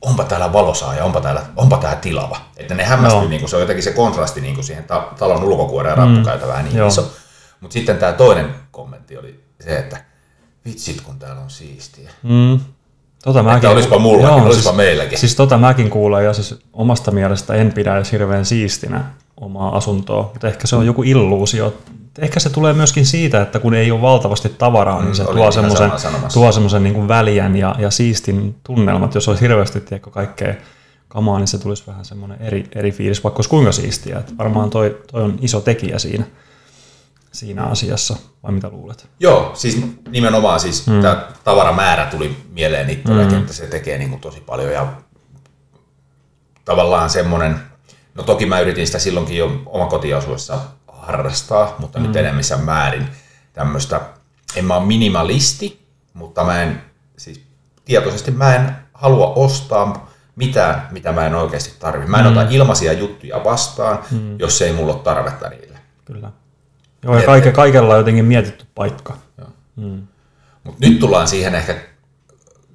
onpa 0.00 0.24
täällä 0.24 0.52
valosaa 0.52 0.94
ja 0.94 1.04
onpa 1.04 1.20
täällä, 1.20 1.42
onpa 1.56 1.76
täällä 1.76 2.00
tilava. 2.00 2.40
Että 2.56 2.74
ne 2.74 2.84
hämmästyy, 2.84 3.22
no. 3.22 3.28
niin 3.28 3.48
se 3.48 3.56
on 3.56 3.62
jotenkin 3.62 3.82
se 3.82 3.92
kontrasti 3.92 4.40
niin 4.40 4.54
kuin 4.54 4.64
siihen 4.64 4.84
ta- 4.84 5.08
talon 5.18 5.44
ulkokuoreen 5.44 5.98
ja 5.98 6.04
rappukäytävään 6.04 6.64
niin 6.64 6.76
Joo. 6.76 6.88
iso. 6.88 7.12
Mutta 7.60 7.74
sitten 7.74 7.96
tämä 7.96 8.12
toinen 8.12 8.54
kommentti 8.70 9.16
oli 9.16 9.44
se, 9.60 9.78
että 9.78 10.04
vitsit 10.64 11.00
kun 11.00 11.18
täällä 11.18 11.42
on 11.42 11.50
siistiä. 11.50 12.10
Mm. 12.22 12.60
Tota 13.24 13.42
mäkin, 13.42 13.56
että 13.56 13.70
olisipa 13.70 13.98
mulla, 13.98 14.28
joo, 14.28 14.36
olisipa 14.36 14.62
siis, 14.62 14.76
meilläkin. 14.76 15.18
Siis 15.18 15.34
tota 15.34 15.58
mäkin 15.58 15.90
kuulen 15.90 16.24
ja 16.24 16.32
siis 16.32 16.60
omasta 16.72 17.10
mielestä 17.10 17.54
en 17.54 17.72
pidä 17.72 17.96
edes 17.96 18.12
hirveän 18.12 18.44
siistinä 18.44 19.04
omaa 19.42 19.76
asuntoa, 19.76 20.30
mutta 20.32 20.48
ehkä 20.48 20.66
se 20.66 20.76
on 20.76 20.86
joku 20.86 21.02
illuusio. 21.02 21.74
Ehkä 22.18 22.40
se 22.40 22.50
tulee 22.50 22.72
myöskin 22.72 23.06
siitä, 23.06 23.42
että 23.42 23.58
kun 23.58 23.74
ei 23.74 23.90
ole 23.90 24.00
valtavasti 24.00 24.48
tavaraa, 24.48 24.98
niin 24.98 25.08
mm, 25.08 25.14
se 25.14 25.24
tuo 25.24 25.50
semmoisen, 25.50 25.92
tuo 26.32 26.52
semmoisen 26.52 26.82
niin 26.82 27.08
väliän 27.08 27.56
ja, 27.56 27.74
ja 27.78 27.90
siistin 27.90 28.56
tunnelmat. 28.64 29.14
Jos 29.14 29.28
olisi 29.28 29.42
hirveästi 29.42 29.80
tiedätkö, 29.80 30.10
kaikkea 30.10 30.54
kamaa, 31.08 31.38
niin 31.38 31.48
se 31.48 31.58
tulisi 31.58 31.84
vähän 31.86 32.04
semmoinen 32.04 32.38
eri, 32.40 32.68
eri 32.74 32.92
fiilis, 32.92 33.24
vaikka 33.24 33.38
olisi 33.38 33.50
kuinka 33.50 33.72
siistiä. 33.72 34.18
Että 34.18 34.32
varmaan 34.38 34.70
toi, 34.70 35.02
toi 35.12 35.22
on 35.22 35.38
iso 35.40 35.60
tekijä 35.60 35.98
siinä, 35.98 36.24
siinä 37.32 37.62
asiassa, 37.62 38.16
vai 38.42 38.52
mitä 38.52 38.68
luulet? 38.68 39.08
Joo, 39.20 39.50
siis 39.54 39.82
nimenomaan 40.10 40.60
siis 40.60 40.86
mm. 40.86 41.02
tämä 41.02 41.28
tavaramäärä 41.44 42.06
tuli 42.06 42.36
mieleen 42.52 42.90
itselläkin, 42.90 43.34
mm. 43.34 43.40
että 43.40 43.52
se 43.52 43.66
tekee 43.66 43.98
niin 43.98 44.10
kuin 44.10 44.20
tosi 44.20 44.40
paljon 44.40 44.72
ja 44.72 44.92
tavallaan 46.64 47.10
semmoinen, 47.10 47.60
no 48.14 48.22
toki 48.22 48.46
mä 48.46 48.60
yritin 48.60 48.86
sitä 48.86 48.98
silloinkin 48.98 49.36
jo 49.36 49.62
omakotiasuessa 49.66 50.58
harrastaa, 50.88 51.74
mutta 51.78 51.98
mm. 51.98 52.06
nyt 52.06 52.16
enemmissä 52.16 52.56
määrin 52.56 53.08
tämmöistä, 53.52 54.00
en 54.56 54.64
mä 54.64 54.76
ole 54.76 54.86
minimalisti, 54.86 55.86
mutta 56.14 56.44
mä 56.44 56.62
en, 56.62 56.82
siis 57.16 57.42
tietoisesti 57.84 58.30
mä 58.30 58.54
en 58.54 58.76
halua 58.94 59.32
ostaa 59.36 60.12
mitään, 60.36 60.88
mitä 60.90 61.12
mä 61.12 61.26
en 61.26 61.34
oikeasti 61.34 61.72
tarvitse. 61.78 62.10
Mä 62.10 62.18
en 62.18 62.24
mm. 62.24 62.30
ota 62.30 62.46
ilmaisia 62.50 62.92
juttuja 62.92 63.44
vastaan, 63.44 63.98
mm. 64.10 64.38
jos 64.38 64.62
ei 64.62 64.72
mulla 64.72 64.92
ole 64.92 65.02
tarvetta 65.02 65.48
niille. 65.48 65.78
Kyllä. 66.04 66.32
Joo, 67.02 67.18
ja 67.18 67.26
kaike, 67.26 67.52
kaikella 67.52 67.92
on 67.92 67.98
jotenkin 67.98 68.24
mietitty 68.24 68.66
paikka. 68.74 69.16
Mm. 69.76 70.06
Mut 70.64 70.78
nyt 70.80 70.98
tullaan 71.00 71.28
siihen 71.28 71.54
ehkä, 71.54 71.74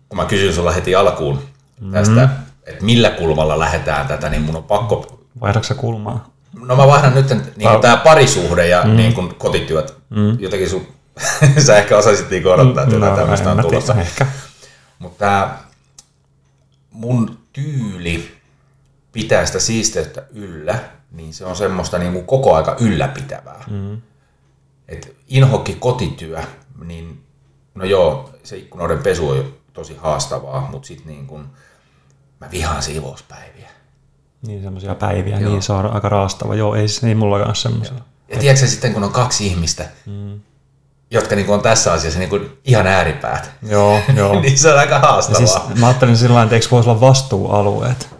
kun 0.09 0.17
mä 0.17 0.25
kysyn 0.25 0.53
sulla 0.53 0.71
heti 0.71 0.95
alkuun 0.95 1.39
mm. 1.81 1.91
tästä, 1.91 2.29
että 2.63 2.85
millä 2.85 3.09
kulmalla 3.09 3.59
lähdetään 3.59 4.07
tätä, 4.07 4.29
niin 4.29 4.41
mun 4.41 4.55
on 4.55 4.63
pakko... 4.63 5.16
Vaihdaksa 5.41 5.75
kulmaa? 5.75 6.29
No 6.59 6.75
mä 6.75 6.87
vaihdan 6.87 7.15
nyt 7.15 7.29
niin 7.29 7.81
tämä 7.81 7.97
parisuhde 7.97 8.67
ja 8.67 8.83
mm. 8.83 8.95
niin 8.95 9.13
kuin 9.13 9.35
kotityöt. 9.35 9.97
Mm. 10.09 10.37
Jotenkin 10.39 10.69
sun, 10.69 10.87
sä 11.65 11.77
ehkä 11.77 11.97
osaisit 11.97 12.29
niin 12.29 12.47
odottaa, 12.47 12.83
että 12.83 12.95
jotain 12.95 13.11
no, 13.11 13.17
tämmöistä 13.17 13.51
on 13.51 13.61
tulossa. 13.61 13.95
Mutta 14.99 15.19
tämä 15.19 15.57
mun 16.91 17.37
tyyli 17.53 18.37
pitää 19.11 19.45
sitä 19.45 19.59
siisteyttä 19.59 20.23
yllä, 20.33 20.79
niin 21.11 21.33
se 21.33 21.45
on 21.45 21.55
semmoista 21.55 21.97
niin 21.97 22.13
kuin 22.13 22.25
koko 22.25 22.55
aika 22.55 22.75
ylläpitävää. 22.79 23.63
Mm. 23.69 24.01
Et 24.87 25.15
inhokki 25.27 25.75
kotityö, 25.79 26.41
niin 26.85 27.23
no 27.75 27.85
joo, 27.85 28.29
se 28.43 28.57
ikkunoiden 28.57 29.03
pesu 29.03 29.29
on 29.29 29.53
tosi 29.73 29.95
haastavaa, 29.95 30.69
mutta 30.71 30.87
sitten 30.87 31.07
niin 31.07 31.27
kuin, 31.27 31.45
mä 32.39 32.51
vihaan 32.51 32.83
siivouspäiviä. 32.83 33.69
Niin 34.41 34.63
semmoisia 34.63 34.95
päiviä, 34.95 35.39
joo. 35.39 35.51
niin 35.51 35.61
se 35.61 35.73
on 35.73 35.93
aika 35.93 36.09
raastava. 36.09 36.55
Joo, 36.55 36.75
ei, 36.75 36.85
ei 37.07 37.15
mullakaan 37.15 37.55
semmoisia. 37.55 37.97
Ja 38.29 38.37
tiedätkö 38.37 38.67
sitten, 38.67 38.93
kun 38.93 39.03
on 39.03 39.11
kaksi 39.11 39.47
ihmistä, 39.47 39.85
mm. 40.05 40.39
jotka 41.11 41.35
niin 41.35 41.49
on 41.49 41.61
tässä 41.61 41.93
asiassa 41.93 42.19
niin 42.19 42.29
kuin 42.29 42.49
ihan 42.65 42.87
ääripäät, 42.87 43.51
joo, 43.69 43.99
joo. 44.15 44.39
niin 44.41 44.57
se 44.57 44.73
on 44.73 44.79
aika 44.79 44.99
haastavaa. 44.99 45.47
Siis, 45.47 45.79
mä 45.79 45.87
ajattelin 45.87 46.17
sillä 46.17 46.43
että 46.43 46.55
eikö 46.55 46.67
voisi 46.71 46.89
olla 46.89 47.01
vastuualueet? 47.01 48.17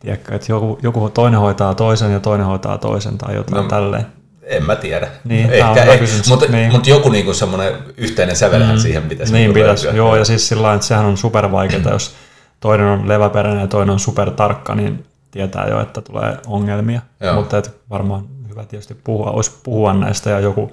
Tiedätkö, 0.00 0.34
että 0.34 0.52
joku, 0.52 0.78
joku 0.82 1.10
toinen 1.10 1.40
hoitaa 1.40 1.74
toisen 1.74 2.12
ja 2.12 2.20
toinen 2.20 2.46
hoitaa 2.46 2.78
toisen 2.78 3.18
tai 3.18 3.34
jotain 3.34 3.62
no, 3.62 3.68
tälleen. 3.68 4.06
En 4.42 4.64
mä 4.64 4.76
tiedä. 4.76 5.08
Niin, 5.24 5.50
Ehkä 5.50 5.82
ei, 5.82 6.00
mutta, 6.28 6.46
niin. 6.46 6.72
mutta 6.72 6.90
joku 6.90 7.08
niinku 7.08 7.34
semmoinen 7.34 7.74
yhteinen 7.96 8.36
sävelhän 8.36 8.76
mm, 8.76 8.80
siihen 8.80 9.02
pitäisi 9.02 9.32
Niin 9.32 9.40
niinku 9.40 9.54
pitäisi, 9.54 9.84
löytyä. 9.84 9.98
joo, 9.98 10.16
ja 10.16 10.24
siis 10.24 10.48
sillä 10.48 10.74
että 10.74 10.86
sehän 10.86 11.04
on 11.04 11.16
supervaikeaa, 11.16 11.92
jos 11.92 12.14
toinen 12.60 12.86
on 12.86 13.08
leväperäinen 13.08 13.60
ja 13.60 13.66
toinen 13.66 13.92
on 13.92 14.00
supertarkka, 14.00 14.74
niin 14.74 15.04
tietää 15.36 15.68
jo, 15.68 15.80
että 15.80 16.00
tulee 16.00 16.38
ongelmia. 16.46 17.00
Joo. 17.20 17.34
Mutta 17.34 17.58
et 17.58 17.80
varmaan 17.90 18.24
hyvä 18.48 18.64
tietysti 18.64 18.94
puhua, 18.94 19.30
olisi 19.30 19.52
puhua 19.62 19.94
näistä 19.94 20.30
ja 20.30 20.40
joku, 20.40 20.72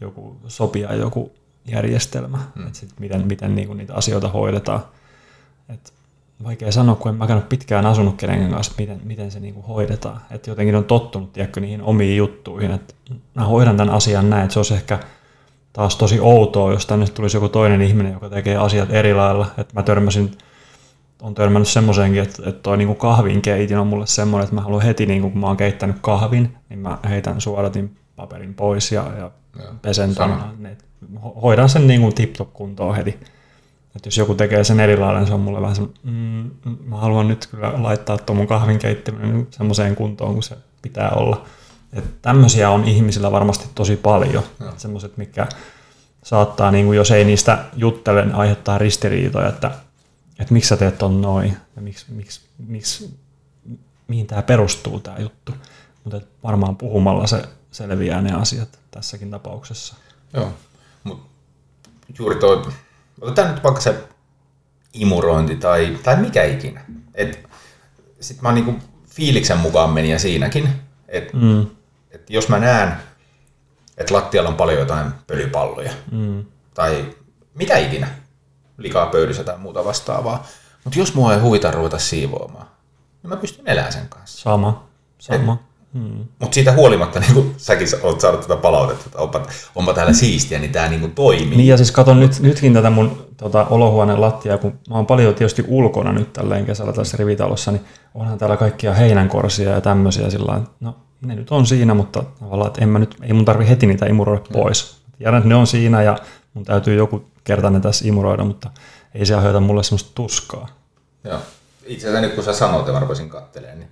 joku 0.00 0.36
sopia 0.46 0.94
joku 0.94 1.32
järjestelmä, 1.64 2.38
mm. 2.54 2.66
että 2.66 2.78
sit 2.78 2.90
miten, 3.00 3.26
miten 3.26 3.54
niinku 3.54 3.74
niitä 3.74 3.94
asioita 3.94 4.28
hoidetaan. 4.28 4.80
Et 5.68 5.92
vaikea 6.44 6.72
sanoa, 6.72 6.94
kun 6.94 7.12
en 7.12 7.18
mä 7.18 7.24
ole 7.24 7.40
pitkään 7.40 7.86
asunut 7.86 8.16
kenenkään 8.16 8.50
kanssa, 8.50 8.74
miten, 8.78 9.00
miten 9.04 9.30
se 9.30 9.40
niinku 9.40 9.62
hoidetaan. 9.62 10.20
Että 10.30 10.50
jotenkin 10.50 10.76
on 10.76 10.84
tottunut 10.84 11.32
tiedätkö, 11.32 11.60
niihin 11.60 11.82
omiin 11.82 12.16
juttuihin, 12.16 12.70
että 12.70 12.94
mä 13.34 13.44
hoidan 13.44 13.76
tämän 13.76 13.94
asian 13.94 14.30
näin, 14.30 14.42
että 14.42 14.52
se 14.52 14.58
olisi 14.58 14.74
ehkä 14.74 14.98
taas 15.72 15.96
tosi 15.96 16.20
outoa, 16.20 16.72
jos 16.72 16.86
tänne 16.86 17.06
tulisi 17.06 17.36
joku 17.36 17.48
toinen 17.48 17.82
ihminen, 17.82 18.12
joka 18.12 18.28
tekee 18.28 18.56
asiat 18.56 18.90
eri 18.90 19.14
lailla. 19.14 19.46
Että 19.58 19.74
mä 19.74 19.82
törmäsin, 19.82 20.38
on 21.22 21.34
törmännyt 21.34 21.68
semmoiseenkin, 21.68 22.22
että, 22.22 22.42
että 22.46 22.62
toi 22.62 22.76
niinku 22.76 22.94
kahvin 22.94 23.42
keitin 23.42 23.78
on 23.78 23.86
mulle 23.86 24.06
semmoinen, 24.06 24.44
että 24.44 24.54
mä 24.54 24.60
haluan 24.60 24.82
heti, 24.82 25.06
niinku, 25.06 25.30
kun 25.30 25.40
mä 25.40 25.46
oon 25.46 25.56
keittänyt 25.56 25.96
kahvin, 26.00 26.56
niin 26.68 26.78
mä 26.78 26.98
heitän 27.08 27.40
suodatin 27.40 27.96
paperin 28.16 28.54
pois 28.54 28.92
ja, 28.92 29.04
ja, 29.18 29.30
ja 29.58 29.64
pesen 29.82 30.14
tämän. 30.14 30.38
Hoidan 31.42 31.68
sen 31.68 31.86
niinku 31.86 32.12
tip-top 32.12 32.52
kuntoon 32.52 32.96
heti 32.96 33.18
että 33.98 34.06
jos 34.06 34.16
joku 34.16 34.34
tekee 34.34 34.64
sen 34.64 34.80
eri 34.80 34.96
lailla, 34.96 35.18
niin 35.18 35.26
se 35.26 35.34
on 35.34 35.40
mulle 35.40 35.60
vähän 35.60 35.76
semmoinen, 35.76 36.00
mm, 36.64 36.76
mä 36.84 36.96
haluan 36.96 37.28
nyt 37.28 37.46
kyllä 37.46 37.72
laittaa 37.76 38.18
tuon 38.18 38.36
mun 38.36 38.46
kahvin 38.46 38.78
keittäminen 38.78 39.46
semmoiseen 39.50 39.96
kuntoon, 39.96 40.34
kun 40.34 40.42
se 40.42 40.56
pitää 40.82 41.10
olla. 41.10 41.44
Että 41.92 42.10
tämmöisiä 42.22 42.70
on 42.70 42.84
ihmisillä 42.84 43.32
varmasti 43.32 43.68
tosi 43.74 43.96
paljon. 43.96 44.42
Semmoiset, 44.76 45.16
mikä 45.16 45.46
saattaa, 46.22 46.70
niin 46.70 46.86
kuin 46.86 46.96
jos 46.96 47.10
ei 47.10 47.24
niistä 47.24 47.64
juttele, 47.76 48.24
niin 48.24 48.34
aiheuttaa 48.34 48.78
ristiriitoja, 48.78 49.48
että, 49.48 49.70
että 50.38 50.54
miksi 50.54 50.68
sä 50.68 50.76
teet 50.76 50.98
ton 50.98 51.20
noin, 51.20 51.56
ja 51.76 51.82
miksi, 51.82 52.06
miksi, 52.08 52.40
miksi, 52.58 53.18
mihin 54.08 54.26
tämä 54.26 54.42
perustuu 54.42 55.00
tämä 55.00 55.18
juttu. 55.18 55.54
Mutta 56.04 56.20
varmaan 56.42 56.76
puhumalla 56.76 57.26
se 57.26 57.42
selviää 57.70 58.22
ne 58.22 58.32
asiat 58.32 58.78
tässäkin 58.90 59.30
tapauksessa. 59.30 59.96
Joo, 60.32 60.52
mutta 61.04 61.28
juuri 62.18 62.36
toi 62.36 62.66
otetaan 63.20 63.54
nyt 63.54 63.64
vaikka 63.64 63.80
se 63.80 64.04
imurointi 64.92 65.56
tai, 65.56 65.98
tai 66.02 66.16
mikä 66.16 66.44
ikinä. 66.44 66.84
Sitten 68.20 68.42
mä 68.42 68.52
niinku 68.52 68.74
fiiliksen 69.06 69.58
mukaan 69.58 69.90
meni 69.90 70.18
siinäkin, 70.18 70.68
että 71.08 71.36
mm. 71.36 71.66
et 72.10 72.30
jos 72.30 72.48
mä 72.48 72.58
näen, 72.58 72.92
että 73.96 74.14
lattialla 74.14 74.50
on 74.50 74.56
paljon 74.56 74.78
jotain 74.78 75.12
pölypalloja 75.26 75.92
mm. 76.10 76.44
tai 76.74 77.14
mitä 77.54 77.78
ikinä, 77.78 78.08
likaa 78.78 79.06
pöydissä 79.06 79.44
tai 79.44 79.58
muuta 79.58 79.84
vastaavaa, 79.84 80.46
mutta 80.84 80.98
jos 80.98 81.14
mua 81.14 81.34
ei 81.34 81.40
huvita 81.40 81.70
ruveta 81.70 81.98
siivoamaan, 81.98 82.66
niin 83.22 83.28
mä 83.28 83.36
pystyn 83.36 83.68
elämään 83.68 83.92
sen 83.92 84.08
kanssa. 84.08 84.42
Sama, 84.42 84.86
sama. 85.18 85.52
Et, 85.52 85.68
Hmm. 85.94 86.24
Mutta 86.38 86.54
siitä 86.54 86.72
huolimatta, 86.72 87.20
niin 87.20 87.34
kuin 87.34 87.54
säkin 87.56 87.88
olet 88.02 88.20
saanut 88.20 88.40
tätä 88.40 88.56
palautetta, 88.56 89.04
että 89.06 89.18
onpa, 89.18 89.42
onpa 89.74 89.94
täällä 89.94 90.12
siistiä, 90.12 90.58
niin 90.58 90.72
tämä 90.72 90.88
niin 90.88 91.12
toimii. 91.12 91.56
Niin 91.56 91.66
ja 91.66 91.76
siis 91.76 91.92
katon 91.92 92.20
nyt, 92.20 92.40
nytkin 92.40 92.74
tätä 92.74 92.90
mun 92.90 93.26
tota, 93.36 93.66
olohuoneen 93.70 94.20
lattia, 94.20 94.58
kun 94.58 94.72
mä 94.90 94.96
oon 94.96 95.06
paljon 95.06 95.34
tietysti 95.34 95.64
ulkona 95.68 96.12
nyt 96.12 96.32
tälleen 96.32 96.66
kesällä 96.66 96.92
tässä 96.92 97.16
rivitalossa, 97.16 97.72
niin 97.72 97.84
onhan 98.14 98.38
täällä 98.38 98.56
kaikkia 98.56 98.94
heinänkorsia 98.94 99.70
ja 99.70 99.80
tämmöisiä 99.80 100.30
sillä 100.30 100.60
no 100.80 100.96
ne 101.20 101.34
nyt 101.34 101.50
on 101.50 101.66
siinä, 101.66 101.94
mutta 101.94 102.22
tavallaan, 102.40 102.68
että 102.68 102.82
en 102.82 102.88
mä 102.88 102.98
nyt, 102.98 103.16
ei 103.22 103.32
mun 103.32 103.44
tarvi 103.44 103.68
heti 103.68 103.86
niitä 103.86 104.06
imuroida 104.06 104.42
pois. 104.52 104.96
Tiedän, 105.18 105.38
että 105.38 105.48
ne 105.48 105.54
on 105.54 105.66
siinä 105.66 106.02
ja 106.02 106.18
mun 106.54 106.64
täytyy 106.64 106.94
joku 106.94 107.24
kerta 107.48 107.70
ne 107.70 107.80
tässä 107.80 108.08
imuroida, 108.08 108.44
mutta 108.44 108.70
ei 109.14 109.26
se 109.26 109.34
aiheuta 109.34 109.60
mulle 109.60 109.82
semmoista 109.82 110.10
tuskaa. 110.14 110.68
Joo. 111.24 111.38
Itse 111.86 112.06
asiassa 112.06 112.26
nyt 112.26 112.34
kun 112.34 112.44
sä 112.44 112.52
sanoit 112.52 112.86
ja 112.86 112.92
mä 112.92 113.00
rupesin 113.00 113.28
kattelemaan, 113.28 113.78
niin 113.78 113.90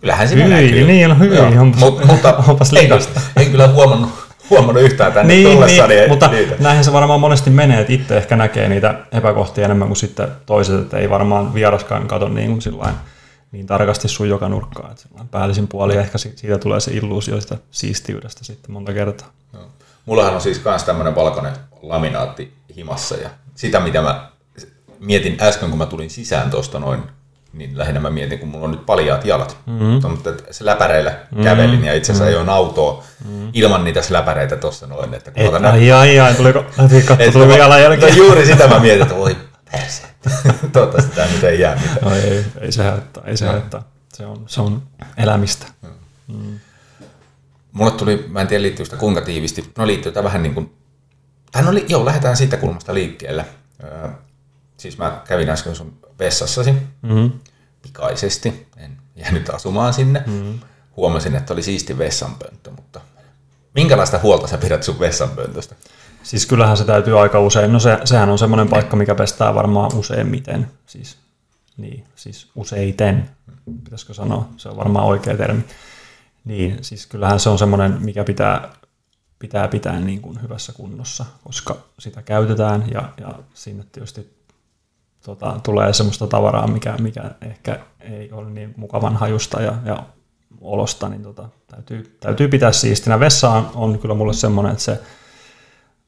Kyllähän 0.00 0.28
siinä 0.28 0.44
hyi, 0.44 0.66
näkyy. 0.66 0.86
Niin, 0.86 1.10
on 1.10 1.18
hyvin. 1.18 1.38
Joo, 1.38 1.46
onpas, 1.60 1.80
Mut, 1.80 2.04
mutta 2.10 2.36
onpas 2.48 2.72
en, 2.72 2.90
en, 3.36 3.50
kyllä 3.50 3.68
huomannut, 3.68 4.10
huomannut 4.50 4.82
yhtään 4.82 5.12
tänne 5.12 5.34
niin, 5.34 5.50
tullessa. 5.50 5.86
Niin, 5.86 6.08
mutta 6.08 6.28
niitä. 6.28 6.54
näinhän 6.58 6.84
se 6.84 6.92
varmaan 6.92 7.20
monesti 7.20 7.50
menee, 7.50 7.80
että 7.80 7.92
itse 7.92 8.16
ehkä 8.16 8.36
näkee 8.36 8.68
niitä 8.68 8.94
epäkohtia 9.12 9.64
enemmän 9.64 9.88
kuin 9.88 9.96
sitten 9.96 10.28
toiset, 10.46 10.80
että 10.80 10.98
ei 10.98 11.10
varmaan 11.10 11.54
vieraskaan 11.54 12.08
kato 12.08 12.28
niin 12.28 12.50
kuin 12.50 12.62
sillain, 12.62 12.94
niin 13.52 13.66
tarkasti 13.66 14.08
sun 14.08 14.28
joka 14.28 14.48
nurkkaa. 14.48 14.90
Että 14.90 15.24
päällisin 15.30 15.68
puoli 15.68 15.96
ehkä 15.96 16.18
siitä 16.18 16.58
tulee 16.58 16.80
se 16.80 16.90
illuusio 16.92 17.40
sitä 17.40 17.56
siistiydestä 17.70 18.44
sitten 18.44 18.72
monta 18.72 18.92
kertaa. 18.92 19.28
No. 19.52 19.60
Mullahan 20.06 20.34
on 20.34 20.40
siis 20.40 20.64
myös 20.64 20.84
tämmöinen 20.84 21.14
valkoinen 21.14 21.52
laminaatti 21.82 22.54
himassa 22.76 23.16
ja 23.16 23.30
sitä 23.54 23.80
mitä 23.80 24.02
mä 24.02 24.28
mietin 24.98 25.36
äsken, 25.40 25.68
kun 25.68 25.78
mä 25.78 25.86
tulin 25.86 26.10
sisään 26.10 26.50
tuosta 26.50 26.78
noin 26.78 27.02
niin 27.54 27.78
lähinnä 27.78 28.00
mä 28.00 28.10
mietin, 28.10 28.38
kun 28.38 28.48
mulla 28.48 28.64
on 28.64 28.70
nyt 28.70 28.86
paljaat 28.86 29.24
jalat. 29.24 29.56
Mm-hmm. 29.66 30.10
Mutta 30.10 30.30
se 30.50 30.64
läpäreillä 30.64 31.10
mm-hmm. 31.10 31.44
kävelin 31.44 31.84
ja 31.84 31.94
itse 31.94 32.12
asiassa 32.12 32.24
mm-hmm. 32.24 32.36
ajoin 32.36 32.48
autoa 32.48 33.04
mm-hmm. 33.24 33.50
ilman 33.52 33.84
niitä 33.84 34.00
läpäreitä 34.10 34.56
tuossa 34.56 34.86
noin. 34.86 35.14
Että 35.14 35.30
kun 35.30 35.42
Et, 35.42 35.54
ai, 35.54 35.62
ai, 35.64 35.92
ai, 35.92 36.20
ai, 36.20 36.34
tuliko, 36.34 36.62
tuliko, 36.88 37.16
tuliko 37.32 37.56
jalanjälkeen? 37.56 38.12
No 38.12 38.24
juuri 38.24 38.46
sitä 38.46 38.68
mä 38.68 38.78
mietin, 38.78 39.02
että 39.02 39.16
voi 39.16 39.36
perse. 39.72 40.02
Toivottavasti 40.72 41.14
tämä 41.14 41.28
nyt 41.32 41.44
ei 41.44 41.60
jää 41.60 41.74
mitään. 41.74 41.98
No 42.02 42.14
ei, 42.14 42.44
ei 42.60 42.72
se 42.72 42.84
haittaa, 42.84 43.22
ei 43.26 43.36
se 43.36 43.44
no. 43.44 43.52
haittaa. 43.52 43.82
Se 44.12 44.26
on, 44.26 44.44
se 44.46 44.60
on 44.60 44.82
elämistä. 45.16 45.66
Mm. 46.28 46.58
Mulle 47.74 47.90
tuli, 47.90 48.24
mä 48.28 48.40
en 48.40 48.46
tiedä 48.46 48.62
liittyy 48.62 48.84
sitä 48.84 48.96
kuinka 48.96 49.20
tiivisti, 49.20 49.72
no 49.78 49.86
liittyy 49.86 50.12
tämä 50.12 50.24
vähän 50.24 50.42
niin 50.42 50.54
kuin, 50.54 50.72
tai 51.52 51.62
no 51.62 51.72
joo, 51.88 52.04
lähdetään 52.04 52.36
siitä 52.36 52.56
kulmasta 52.56 52.94
liikkeelle. 52.94 53.44
Siis 54.76 54.98
mä 54.98 55.22
kävin 55.28 55.50
äsken 55.50 55.74
sun 55.74 55.98
vessassasi 56.18 56.72
mm-hmm. 56.72 57.32
pikaisesti. 57.82 58.68
En 58.76 58.96
jäänyt 59.16 59.50
asumaan 59.50 59.94
sinne. 59.94 60.22
Mm-hmm. 60.26 60.58
Huomasin, 60.96 61.36
että 61.36 61.52
oli 61.52 61.62
siisti 61.62 61.98
vessanpönttö, 61.98 62.70
mutta 62.70 63.00
minkälaista 63.74 64.18
huolta 64.22 64.46
sä 64.46 64.58
pidät 64.58 64.82
sun 64.82 64.98
vessanpöntöstä? 64.98 65.74
Siis 66.22 66.46
kyllähän 66.46 66.76
se 66.76 66.84
täytyy 66.84 67.20
aika 67.20 67.40
usein, 67.40 67.72
no 67.72 67.80
se, 67.80 67.98
sehän 68.04 68.28
on 68.28 68.38
semmoinen 68.38 68.68
paikka, 68.68 68.96
mikä 68.96 69.14
pestää 69.14 69.54
varmaan 69.54 69.94
useimmiten. 69.94 70.70
Siis 70.86 71.16
Niin, 71.76 72.04
siis 72.16 72.50
useiten, 72.54 73.30
pitäisikö 73.84 74.14
sanoa, 74.14 74.48
se 74.56 74.68
on 74.68 74.76
varmaan 74.76 75.06
oikea 75.06 75.36
termi. 75.36 75.64
Niin, 76.44 76.84
siis 76.84 77.06
kyllähän 77.06 77.40
se 77.40 77.48
on 77.48 77.58
semmoinen, 77.58 77.98
mikä 78.02 78.24
pitää 78.24 78.72
pitää 79.38 79.68
pitää 79.68 80.00
niin 80.00 80.20
kuin 80.20 80.42
hyvässä 80.42 80.72
kunnossa, 80.72 81.24
koska 81.44 81.76
sitä 81.98 82.22
käytetään 82.22 82.84
ja, 82.94 83.08
ja 83.20 83.34
sinne 83.54 83.84
tietysti 83.92 84.34
tota, 85.24 85.60
tulee 85.62 85.92
semmoista 85.92 86.26
tavaraa, 86.26 86.66
mikä, 86.66 86.94
mikä 87.00 87.30
ehkä 87.42 87.80
ei 88.00 88.32
ole 88.32 88.50
niin 88.50 88.74
mukavan 88.76 89.16
hajusta 89.16 89.62
ja, 89.62 89.72
ja 89.84 90.02
olosta, 90.60 91.08
niin 91.08 91.22
tota, 91.22 91.48
täytyy, 91.66 92.16
täytyy 92.20 92.48
pitää 92.48 92.72
siistinä. 92.72 93.20
Vessa 93.20 93.50
on, 93.50 93.70
on 93.74 93.98
kyllä 93.98 94.14
mulle 94.14 94.32
semmoinen, 94.32 94.72
että 94.72 94.84
se, 94.84 95.00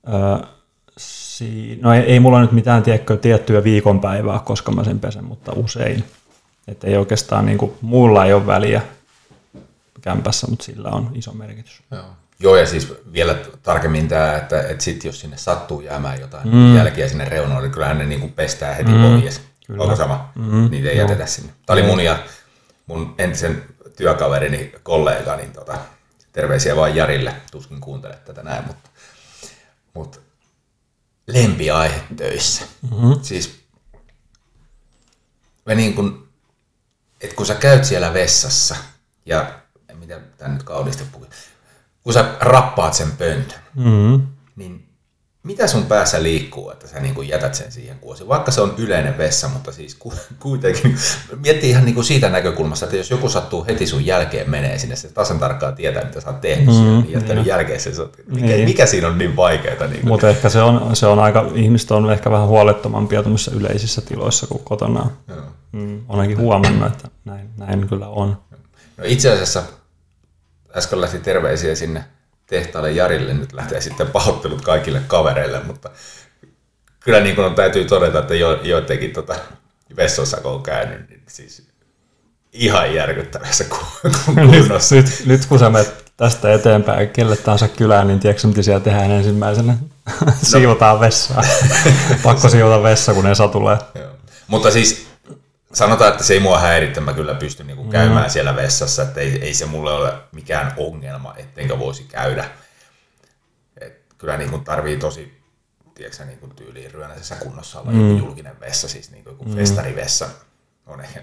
öö, 0.08 0.46
si, 0.98 1.78
no 1.82 1.94
ei, 1.94 2.00
ei 2.00 2.20
mulla 2.20 2.40
nyt 2.40 2.52
mitään 2.52 2.82
tiedätkö, 2.82 3.16
tiettyä 3.16 3.64
viikonpäivää, 3.64 4.38
koska 4.38 4.72
mä 4.72 4.84
sen 4.84 5.00
pesen, 5.00 5.24
mutta 5.24 5.52
usein. 5.52 6.04
Että 6.68 6.86
ei 6.86 6.96
oikeastaan, 6.96 7.46
niin 7.46 7.58
kuin, 7.58 7.72
muulla 7.80 8.24
ei 8.24 8.32
ole 8.32 8.46
väliä 8.46 8.82
kämpässä, 10.06 10.46
mutta 10.46 10.64
sillä 10.64 10.88
on 10.88 11.10
iso 11.14 11.32
merkitys. 11.32 11.82
Joo. 11.90 12.04
Joo, 12.40 12.56
ja 12.56 12.66
siis 12.66 12.94
vielä 13.12 13.34
tarkemmin 13.62 14.08
tämä, 14.08 14.36
että, 14.36 14.62
että 14.62 14.84
sit 14.84 15.04
jos 15.04 15.20
sinne 15.20 15.36
sattuu 15.36 15.80
jäämään 15.80 16.20
jotain 16.20 16.48
mm. 16.48 16.76
jälkiä 16.76 17.08
sinne 17.08 17.24
reunoille, 17.24 17.62
niin 17.62 17.72
kyllähän 17.72 17.98
ne 17.98 18.06
niin 18.06 18.20
kuin 18.20 18.32
pestää 18.32 18.74
heti 18.74 18.92
mm. 18.92 19.02
pois. 19.02 19.40
Kyllä. 19.66 19.82
Onko 19.82 19.96
sama? 19.96 20.32
Mm. 20.34 20.70
Niitä 20.70 20.88
ei 20.88 20.96
Joo. 20.96 21.08
jätetä 21.08 21.26
sinne. 21.26 21.52
Tämä 21.66 21.74
oli 21.74 21.86
mun 21.86 22.00
ja 22.00 22.18
mun 22.86 23.14
entisen 23.18 23.64
työkaverini 23.96 24.72
kollega, 24.82 25.36
niin 25.36 25.52
tota, 25.52 25.78
terveisiä 26.32 26.76
vaan 26.76 26.96
Jarille, 26.96 27.34
tuskin 27.50 27.80
kuuntelet 27.80 28.24
tätä 28.24 28.42
näin, 28.42 28.64
mutta, 28.66 28.90
mutta 29.94 30.18
lempiaihe 31.26 32.00
töissä. 32.16 32.64
Mm-hmm. 32.90 33.14
Siis 33.22 33.60
me 35.64 35.74
niin 35.74 35.94
kuin, 35.94 36.28
että 37.20 37.36
kun 37.36 37.46
sä 37.46 37.54
käyt 37.54 37.84
siellä 37.84 38.14
vessassa 38.14 38.76
ja 39.26 39.65
mitä 40.06 40.20
tämä 40.38 40.52
nyt 40.52 40.62
kauniisti 40.62 41.04
puhuu, 41.12 41.26
kun 42.02 42.12
sä 42.12 42.24
rappaat 42.40 42.94
sen 42.94 43.10
pöntön, 43.18 43.58
mm-hmm. 43.74 44.26
niin 44.56 44.86
mitä 45.46 45.66
sun 45.66 45.86
päässä 45.86 46.22
liikkuu, 46.22 46.70
että 46.70 46.88
sä 46.88 47.00
niin 47.00 47.14
kuin 47.14 47.28
jätät 47.28 47.54
sen 47.54 47.72
siihen 47.72 47.98
kuosi? 47.98 48.28
Vaikka 48.28 48.50
se 48.50 48.60
on 48.60 48.74
yleinen 48.78 49.18
vessa, 49.18 49.48
mutta 49.48 49.72
siis 49.72 49.98
kuitenkin 50.38 50.96
miettii 51.44 51.70
ihan 51.70 51.84
niin 51.84 51.94
kuin 51.94 52.04
siitä 52.04 52.28
näkökulmasta, 52.28 52.86
että 52.86 52.96
jos 52.96 53.10
joku 53.10 53.28
sattuu 53.28 53.66
heti 53.66 53.86
sun 53.86 54.06
jälkeen 54.06 54.50
menee 54.50 54.78
sinne, 54.78 54.96
se 54.96 55.08
tasan 55.08 55.38
tarkkaan 55.38 55.74
tietää, 55.74 56.04
mitä 56.04 56.20
sä 56.20 56.30
oot 56.30 56.40
tehnyt 56.40 56.74
mm, 56.74 56.82
niin 56.82 57.12
jättänyt 57.12 57.46
jälkeen 57.46 57.80
sen, 57.80 57.92
mikä, 58.26 58.46
niin. 58.46 58.64
mikä 58.64 58.86
siinä 58.86 59.08
on 59.08 59.18
niin 59.18 59.36
vaikeaa? 59.36 59.86
Niin 59.86 60.08
mutta 60.08 60.28
ehkä 60.28 60.48
se 60.48 60.62
on, 60.62 60.96
se 60.96 61.06
on 61.06 61.18
aika, 61.18 61.50
ihmiset 61.54 61.90
on 61.90 62.12
ehkä 62.12 62.30
vähän 62.30 62.46
huolettomampia 62.46 63.22
yleisissä 63.52 64.00
tiloissa 64.00 64.46
kuin 64.46 64.64
kotona. 64.64 65.10
Mm, 65.72 66.00
olenkin 66.08 66.38
huomannut, 66.38 66.92
että 66.92 67.08
näin, 67.24 67.50
näin 67.56 67.88
kyllä 67.88 68.08
on. 68.08 68.36
No 68.96 69.04
itse 69.06 69.32
asiassa 69.32 69.62
äsken 70.76 71.00
lähti 71.00 71.18
terveisiä 71.18 71.74
sinne 71.74 72.04
tehtaalle 72.46 72.90
Jarille, 72.90 73.34
nyt 73.34 73.52
lähtee 73.52 73.80
sitten 73.80 74.06
pahoittelut 74.06 74.62
kaikille 74.62 75.00
kavereille, 75.06 75.60
mutta 75.60 75.90
kyllä 77.00 77.20
niin 77.20 77.36
kuin 77.36 77.54
täytyy 77.54 77.84
todeta, 77.84 78.18
että 78.18 78.34
jo, 78.34 78.60
joidenkin 78.62 79.12
tota, 79.12 79.34
vessossa 79.96 80.36
kun 80.36 80.50
on 80.50 80.62
käynyt, 80.62 81.08
niin 81.08 81.22
siis 81.28 81.66
ihan 82.52 82.94
järkyttävässä 82.94 83.64
kunnossa. 83.64 84.94
nyt, 84.94 85.06
nyt, 85.06 85.26
nyt 85.26 85.46
kun 85.46 85.58
sä 85.58 85.70
menet 85.70 86.12
tästä 86.16 86.52
eteenpäin 86.52 87.10
kelle 87.10 87.36
tahansa 87.36 87.68
kylään, 87.68 88.06
niin 88.06 88.20
tiedätkö 88.20 88.46
mitä 88.46 88.62
siellä 88.62 88.80
tehdään 88.80 89.10
ensimmäisenä? 89.10 89.76
No. 90.26 90.32
Siivotaan 90.42 91.00
vessaa. 91.00 91.42
Pakko 92.22 92.48
siivota 92.48 92.82
vessa, 92.82 93.14
kun 93.14 93.26
Esa 93.26 93.48
tulee. 93.48 93.78
Joo. 93.94 94.10
Mutta 94.46 94.70
siis 94.70 95.05
sanotaan, 95.76 96.12
että 96.12 96.24
se 96.24 96.34
ei 96.34 96.40
mua 96.40 96.58
häiritse, 96.58 97.00
mä 97.00 97.12
kyllä 97.12 97.34
pystyn 97.34 97.66
niinku 97.66 97.84
käymään 97.84 98.26
mm. 98.26 98.30
siellä 98.30 98.56
vessassa, 98.56 99.02
että 99.02 99.20
ei, 99.20 99.42
ei 99.42 99.54
se 99.54 99.66
mulle 99.66 99.92
ole 99.92 100.14
mikään 100.32 100.74
ongelma, 100.76 101.34
ettenkö 101.36 101.78
voisi 101.78 102.04
käydä. 102.04 102.50
Et 103.80 104.14
kyllä 104.18 104.36
niinku 104.36 104.58
tarvii 104.58 104.96
tosi, 104.96 105.40
tiedätkö 105.94 106.24
niinku 106.24 106.46
tyyliin 106.46 106.90
ryönäisessä 106.90 107.34
kunnossa 107.34 107.80
olla 107.80 107.90
mm. 107.90 108.18
julkinen 108.18 108.60
vessa, 108.60 108.88
siis 108.88 109.10
niinku 109.10 109.30
joku 109.30 109.44
mm. 109.44 109.54
festarivessa 109.54 110.28
on 110.86 111.00
ehkä, 111.00 111.20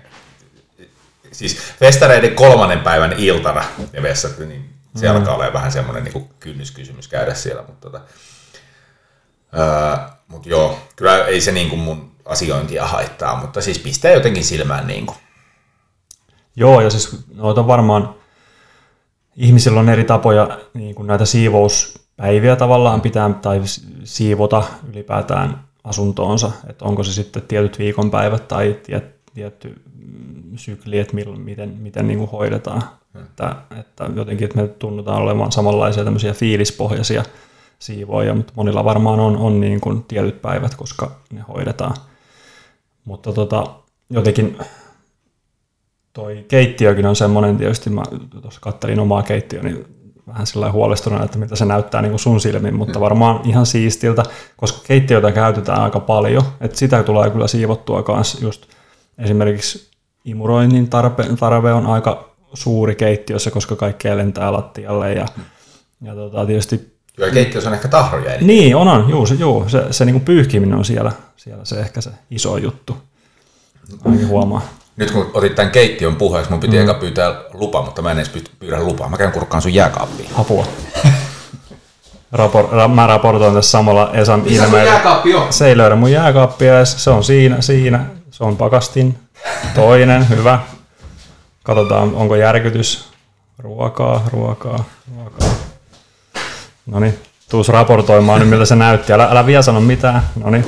siis 1.32 1.58
festareiden 1.80 2.36
kolmannen 2.36 2.80
päivän 2.80 3.14
iltana 3.14 3.66
ja 3.94 4.04
vessat, 4.04 4.38
niin 4.38 4.74
se 4.96 5.10
mm. 5.10 5.16
alkaa 5.16 5.36
olla 5.36 5.54
vähän 5.54 5.72
semmoinen 5.72 6.04
niinku 6.04 6.30
kynnyskysymys 6.40 7.08
käydä 7.08 7.34
siellä, 7.34 7.64
mutta 7.68 7.90
tota, 7.90 8.02
öö, 9.58 10.08
mut 10.28 10.46
joo, 10.46 10.88
kyllä 10.96 11.26
ei 11.26 11.42
se 11.42 11.52
niinku 11.52 11.76
mun 11.76 12.13
asiointia 12.26 12.88
haittaa, 12.88 13.42
mutta 13.42 13.62
siis 13.62 13.80
pistää 13.80 14.12
jotenkin 14.12 14.44
silmään 14.44 14.88
niin 14.88 15.06
kuin. 15.06 15.18
Joo, 16.56 16.82
ja 16.82 16.90
siis 16.90 17.26
noita 17.36 17.68
varmaan 17.68 18.16
ihmisillä 19.36 19.80
on 19.80 19.90
eri 19.90 20.04
tapoja 20.04 20.60
niin 20.74 20.96
kuin 20.96 21.08
näitä 21.08 21.26
siivouspäiviä 21.26 22.56
tavallaan 22.56 23.02
pitää 23.02 23.30
tai 23.30 23.62
siivota 24.04 24.64
ylipäätään 24.90 25.64
asuntoonsa, 25.84 26.52
että 26.70 26.86
onko 26.86 27.04
se 27.04 27.14
sitten 27.14 27.42
tietyt 27.42 27.80
viikonpäivät 27.80 28.48
tai 28.48 28.80
tiet, 28.84 29.26
tietty 29.34 29.82
sykli, 30.56 31.00
että 31.00 31.16
miten, 31.38 31.70
miten 31.70 32.08
niin 32.08 32.20
kuin 32.20 32.30
hoidetaan. 32.30 32.84
Hmm. 33.14 33.22
Että, 33.22 33.56
että 33.80 34.10
jotenkin, 34.16 34.46
että 34.46 34.62
me 34.62 34.68
tunnutaan 34.68 35.22
olemaan 35.22 35.52
samanlaisia 35.52 36.04
tämmöisiä 36.04 36.34
fiilispohjaisia 36.34 37.24
siivoja, 37.80 38.34
mutta 38.34 38.54
monilla 38.56 38.84
varmaan 38.84 39.20
on, 39.20 39.38
on 39.38 39.60
niin 39.60 39.82
kuin 39.82 40.04
tietyt 40.04 40.42
päivät, 40.42 40.76
koska 40.76 41.12
ne 41.32 41.42
hoidetaan. 41.42 41.96
Mutta 43.06 43.34
tota, 43.34 43.66
jotenkin 44.10 44.58
toi 46.14 46.46
keittiökin 46.48 47.06
on 47.06 47.16
semmoinen, 47.16 47.58
tietysti 47.58 47.90
mä 47.90 48.04
tuossa 48.42 48.62
kattelin 48.62 49.00
omaa 49.00 49.24
keittiöä, 49.24 49.64
niin 49.64 49.86
vähän 50.28 50.48
sillä 50.48 50.72
huolestuneena, 50.72 51.26
että 51.26 51.38
mitä 51.38 51.56
se 51.56 51.66
näyttää 51.66 52.02
niin 52.02 52.12
kuin 52.12 52.20
sun 52.20 52.42
silmin, 52.42 52.76
mutta 52.76 53.00
mm. 53.00 53.04
varmaan 53.04 53.50
ihan 53.50 53.66
siistiltä, 53.66 54.24
koska 54.58 54.80
keittiötä 54.88 55.32
käytetään 55.32 55.82
aika 55.82 56.00
paljon, 56.00 56.44
että 56.62 56.78
sitä 56.78 57.04
tulee 57.04 57.30
kyllä 57.30 57.48
siivottua 57.48 58.04
kanssa 58.04 58.38
just 58.42 58.66
esimerkiksi 59.18 59.92
imuroinnin 60.26 60.90
tarpe, 60.90 61.24
tarve 61.40 61.74
on 61.74 61.86
aika 61.86 62.30
suuri 62.54 62.96
keittiössä, 62.96 63.52
koska 63.52 63.76
kaikkea 63.76 64.18
lentää 64.18 64.54
lattialle 64.54 65.14
ja, 65.14 65.26
ja 66.02 66.16
tota, 66.16 66.46
tietysti 66.46 66.93
Joo, 67.18 67.32
keittiössä 67.32 67.70
on 67.70 67.74
ehkä 67.74 67.88
tahroja. 67.88 68.34
Eli... 68.34 68.46
Niin, 68.46 68.76
on, 68.76 68.88
on. 68.88 69.10
Juu, 69.10 69.26
se, 69.26 69.36
juu, 69.36 69.70
se, 69.70 69.86
se 69.92 70.06
niin 70.06 70.14
kuin 70.14 70.26
pyyhkiminen 70.26 70.78
on 70.78 70.86
siellä, 70.86 71.12
siellä 71.38 71.66
se 71.66 71.80
ehkä 71.80 72.02
se 72.02 72.10
iso 72.32 72.58
juttu. 72.58 72.98
Ainakin 74.06 74.28
huomaa. 74.28 74.62
Nyt 74.96 75.12
kun 75.12 75.32
otit 75.34 75.56
tämän 75.56 75.72
keittiön 75.72 76.16
puheeksi, 76.16 76.52
mun 76.52 76.60
piti 76.60 76.78
mm. 76.78 76.84
eka 76.84 76.94
pyytää 76.94 77.36
lupa, 77.54 77.82
mutta 77.82 78.02
mä 78.02 78.12
en 78.12 78.18
edes 78.18 78.32
pyydä 78.60 78.80
lupaa. 78.80 79.10
Mä 79.10 79.18
käyn 79.18 79.32
kurkkaan 79.32 79.62
sun 79.62 79.74
jääkaappiin. 79.74 80.30
Apua. 80.36 80.68
Rapor, 82.32 82.70
ra, 82.72 82.88
mä 82.88 83.08
raportoin 83.08 83.54
tässä 83.54 83.72
samalla 83.72 84.12
Esan 84.14 84.44
ilmeellä. 84.46 85.02
Se 85.50 85.68
ei 85.68 85.78
löydä 85.78 85.96
mun 85.96 86.12
jääkaappia 86.12 86.86
se 86.86 87.10
on 87.10 87.24
siinä, 87.24 87.62
siinä. 87.62 88.06
Se 88.32 88.44
on 88.44 88.58
pakastin. 88.58 89.20
Toinen, 89.76 90.30
hyvä. 90.38 90.60
Katsotaan, 91.64 92.16
onko 92.16 92.36
järkytys. 92.36 93.06
Ruokaa, 93.58 94.24
ruokaa, 94.32 94.84
ruokaa. 95.16 95.63
No 96.86 97.00
niin, 97.00 97.20
tuus 97.50 97.70
raportoimaan 97.70 98.40
nyt, 98.40 98.50
miltä 98.50 98.66
se 98.66 98.76
näytti. 98.76 99.14
Älä, 99.14 99.28
älä 99.32 99.46
vielä 99.46 99.62
sano 99.62 99.82
mitään. 99.82 100.24
No 100.36 100.50
niin, 100.50 100.66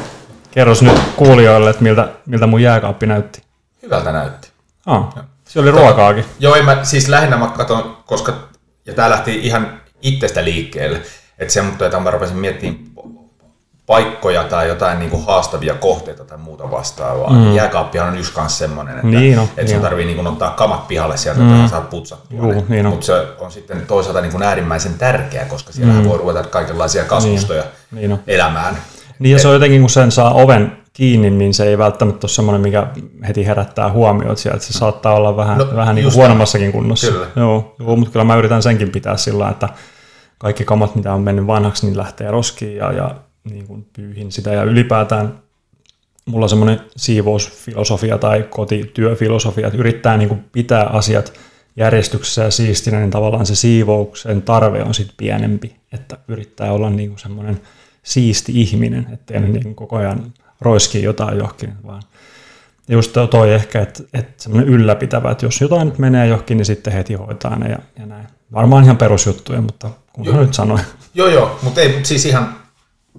kerros 0.52 0.82
nyt 0.82 1.00
kuulijoille, 1.16 1.70
että 1.70 1.84
miltä, 1.84 2.10
miltä 2.26 2.48
mun 2.48 2.62
jääkaappi 2.62 3.06
näytti. 3.08 3.42
Hyvältä 3.82 4.12
näytti. 4.12 4.50
Ah, 4.86 5.16
se 5.48 5.60
oli 5.60 5.72
ruokaakin. 5.72 6.26
Joo, 6.40 6.64
mä, 6.64 6.84
siis 6.84 7.08
lähinnä 7.08 7.38
mä 7.38 7.48
katson, 7.48 7.98
koska, 8.06 8.34
ja 8.86 8.94
tää 8.94 9.10
lähti 9.10 9.36
ihan 9.36 9.80
itsestä 10.02 10.44
liikkeelle, 10.44 11.02
että 11.40 11.54
se, 11.54 11.62
mutta 11.62 11.86
että 11.86 12.00
mä 12.00 12.12
rupesin 12.12 12.38
miettimään 12.38 12.80
paikkoja 13.86 14.44
tai 14.44 14.68
jotain 14.68 15.00
niin 15.00 15.12
kuin 15.12 15.26
haastavia 15.26 15.74
kohteita 15.74 16.24
tai 16.24 16.38
muuta 16.38 16.72
vastaavaa. 16.72 17.30
Mm. 17.30 17.54
Jääkaappihan 17.56 18.08
on 18.10 18.18
just 18.18 18.34
kanssa 18.34 18.58
semmoinen, 18.58 18.96
että, 18.96 19.08
niin 19.08 19.36
no, 19.36 19.48
että 19.58 19.72
sun 19.72 19.82
tarvii 19.82 20.06
niin 20.06 20.16
kuin 20.16 20.28
ottaa 20.28 20.52
kamat 20.52 20.88
pihalle 20.88 21.18
sieltä, 21.18 21.42
mm. 21.42 21.56
että 21.56 21.70
saat 21.70 21.90
putsattua 21.90 22.38
Juu, 22.38 22.66
niin 22.70 22.86
Mutta 22.86 23.06
se 23.06 23.28
on 23.40 23.52
sitten 23.52 23.82
toisaalta 23.88 24.22
niin 24.22 24.32
kuin 24.32 24.44
äärimmäisen 24.44 24.94
tärkeä, 24.94 25.46
koska 25.46 25.74
siellä 25.74 25.94
mm. 25.94 26.10
voi 26.10 26.18
ruveta 26.18 26.44
kaikenlaisia 26.44 27.04
kasvustoja 27.04 27.64
niin. 27.92 28.10
Niin 28.10 28.20
elämään. 28.28 28.78
Niin 29.20 29.34
ja 29.34 29.40
se 29.40 29.48
on 29.48 29.54
jotenkin, 29.54 29.82
kun 29.82 29.90
sen 29.90 30.12
saa 30.12 30.34
oven 30.34 30.78
kiinni, 30.94 31.30
niin 31.30 31.54
se 31.54 31.66
ei 31.66 31.78
välttämättä 31.78 32.26
ole 32.26 32.32
semmoinen, 32.32 32.62
mikä 32.62 32.88
heti 33.28 33.46
herättää 33.46 33.92
huomioon 33.92 34.38
siellä, 34.38 34.56
että 34.56 34.68
se 34.68 34.74
saattaa 34.74 35.14
olla 35.14 35.38
vähän, 35.38 35.58
no, 35.58 35.68
vähän 35.76 35.96
niin 35.96 36.04
kuin 36.04 36.16
huonommassakin 36.16 36.72
kunnossa. 36.72 37.12
Kyllä. 37.12 37.28
Joo, 37.36 37.76
joo, 37.80 37.96
mutta 37.96 38.12
kyllä 38.12 38.24
mä 38.24 38.36
yritän 38.36 38.64
senkin 38.64 38.90
pitää 38.90 39.18
sillä 39.18 39.50
että 39.50 39.70
kaikki 40.38 40.66
kamat, 40.66 40.96
mitä 40.96 41.14
on 41.14 41.22
mennyt 41.22 41.48
vanhaksi, 41.48 41.86
niin 41.86 41.98
lähtee 41.98 42.32
roskiin 42.32 42.76
ja, 42.76 42.92
ja 42.92 43.16
niin 43.46 43.68
kuin 43.68 43.88
pyyhin 43.94 44.32
sitä 44.32 44.54
ja 44.54 44.64
ylipäätään 44.64 45.46
mulla 46.26 46.46
on 46.46 46.50
semmoinen 46.50 46.80
siivousfilosofia 46.98 48.18
tai 48.18 48.44
kotityöfilosofia, 48.44 49.68
että 49.68 49.80
yrittää 49.80 50.18
niin 50.18 50.30
kuin 50.30 50.46
pitää 50.52 50.84
asiat 50.84 51.34
järjestyksessä 51.76 52.44
ja 52.44 52.52
siistinä, 52.52 53.00
niin 53.00 53.12
tavallaan 53.12 53.46
se 53.46 53.56
siivouksen 53.56 54.42
tarve 54.42 54.84
on 54.84 54.94
sitten 54.94 55.16
pienempi, 55.18 55.76
että 55.92 56.18
yrittää 56.28 56.72
olla 56.72 56.90
niin 56.90 57.10
kuin 57.10 57.20
semmoinen 57.20 57.62
siisti 58.04 58.62
ihminen, 58.62 59.08
ettei 59.14 59.40
ne 59.40 59.48
niin 59.48 59.76
koko 59.76 59.96
ajan 59.96 60.34
roiski 60.62 61.04
jotain 61.04 61.38
johonkin, 61.38 61.74
vaan 61.86 62.02
just 62.88 63.16
toi 63.32 63.54
ehkä, 63.54 63.82
että, 63.82 64.04
että 64.14 64.44
semmoinen 64.44 64.70
ylläpitävä, 64.70 65.32
että 65.32 65.46
jos 65.46 65.62
jotain 65.62 65.88
nyt 65.88 66.00
menee 66.00 66.28
johonkin, 66.28 66.58
niin 66.58 66.66
sitten 66.66 66.94
heti 66.94 67.14
hoitaa 67.14 67.60
ne 67.60 67.70
ja, 67.70 67.80
ja 68.00 68.06
näin. 68.06 68.28
Varmaan 68.54 68.84
ihan 68.84 68.98
perusjuttuja, 68.98 69.62
mutta 69.62 69.90
kun 70.14 70.26
nyt 70.26 70.54
sanoin. 70.54 70.82
Joo, 71.14 71.28
joo, 71.28 71.60
mutta 71.62 71.82
ei, 71.82 71.94
mutta 71.94 72.08
siis 72.08 72.26
ihan 72.26 72.56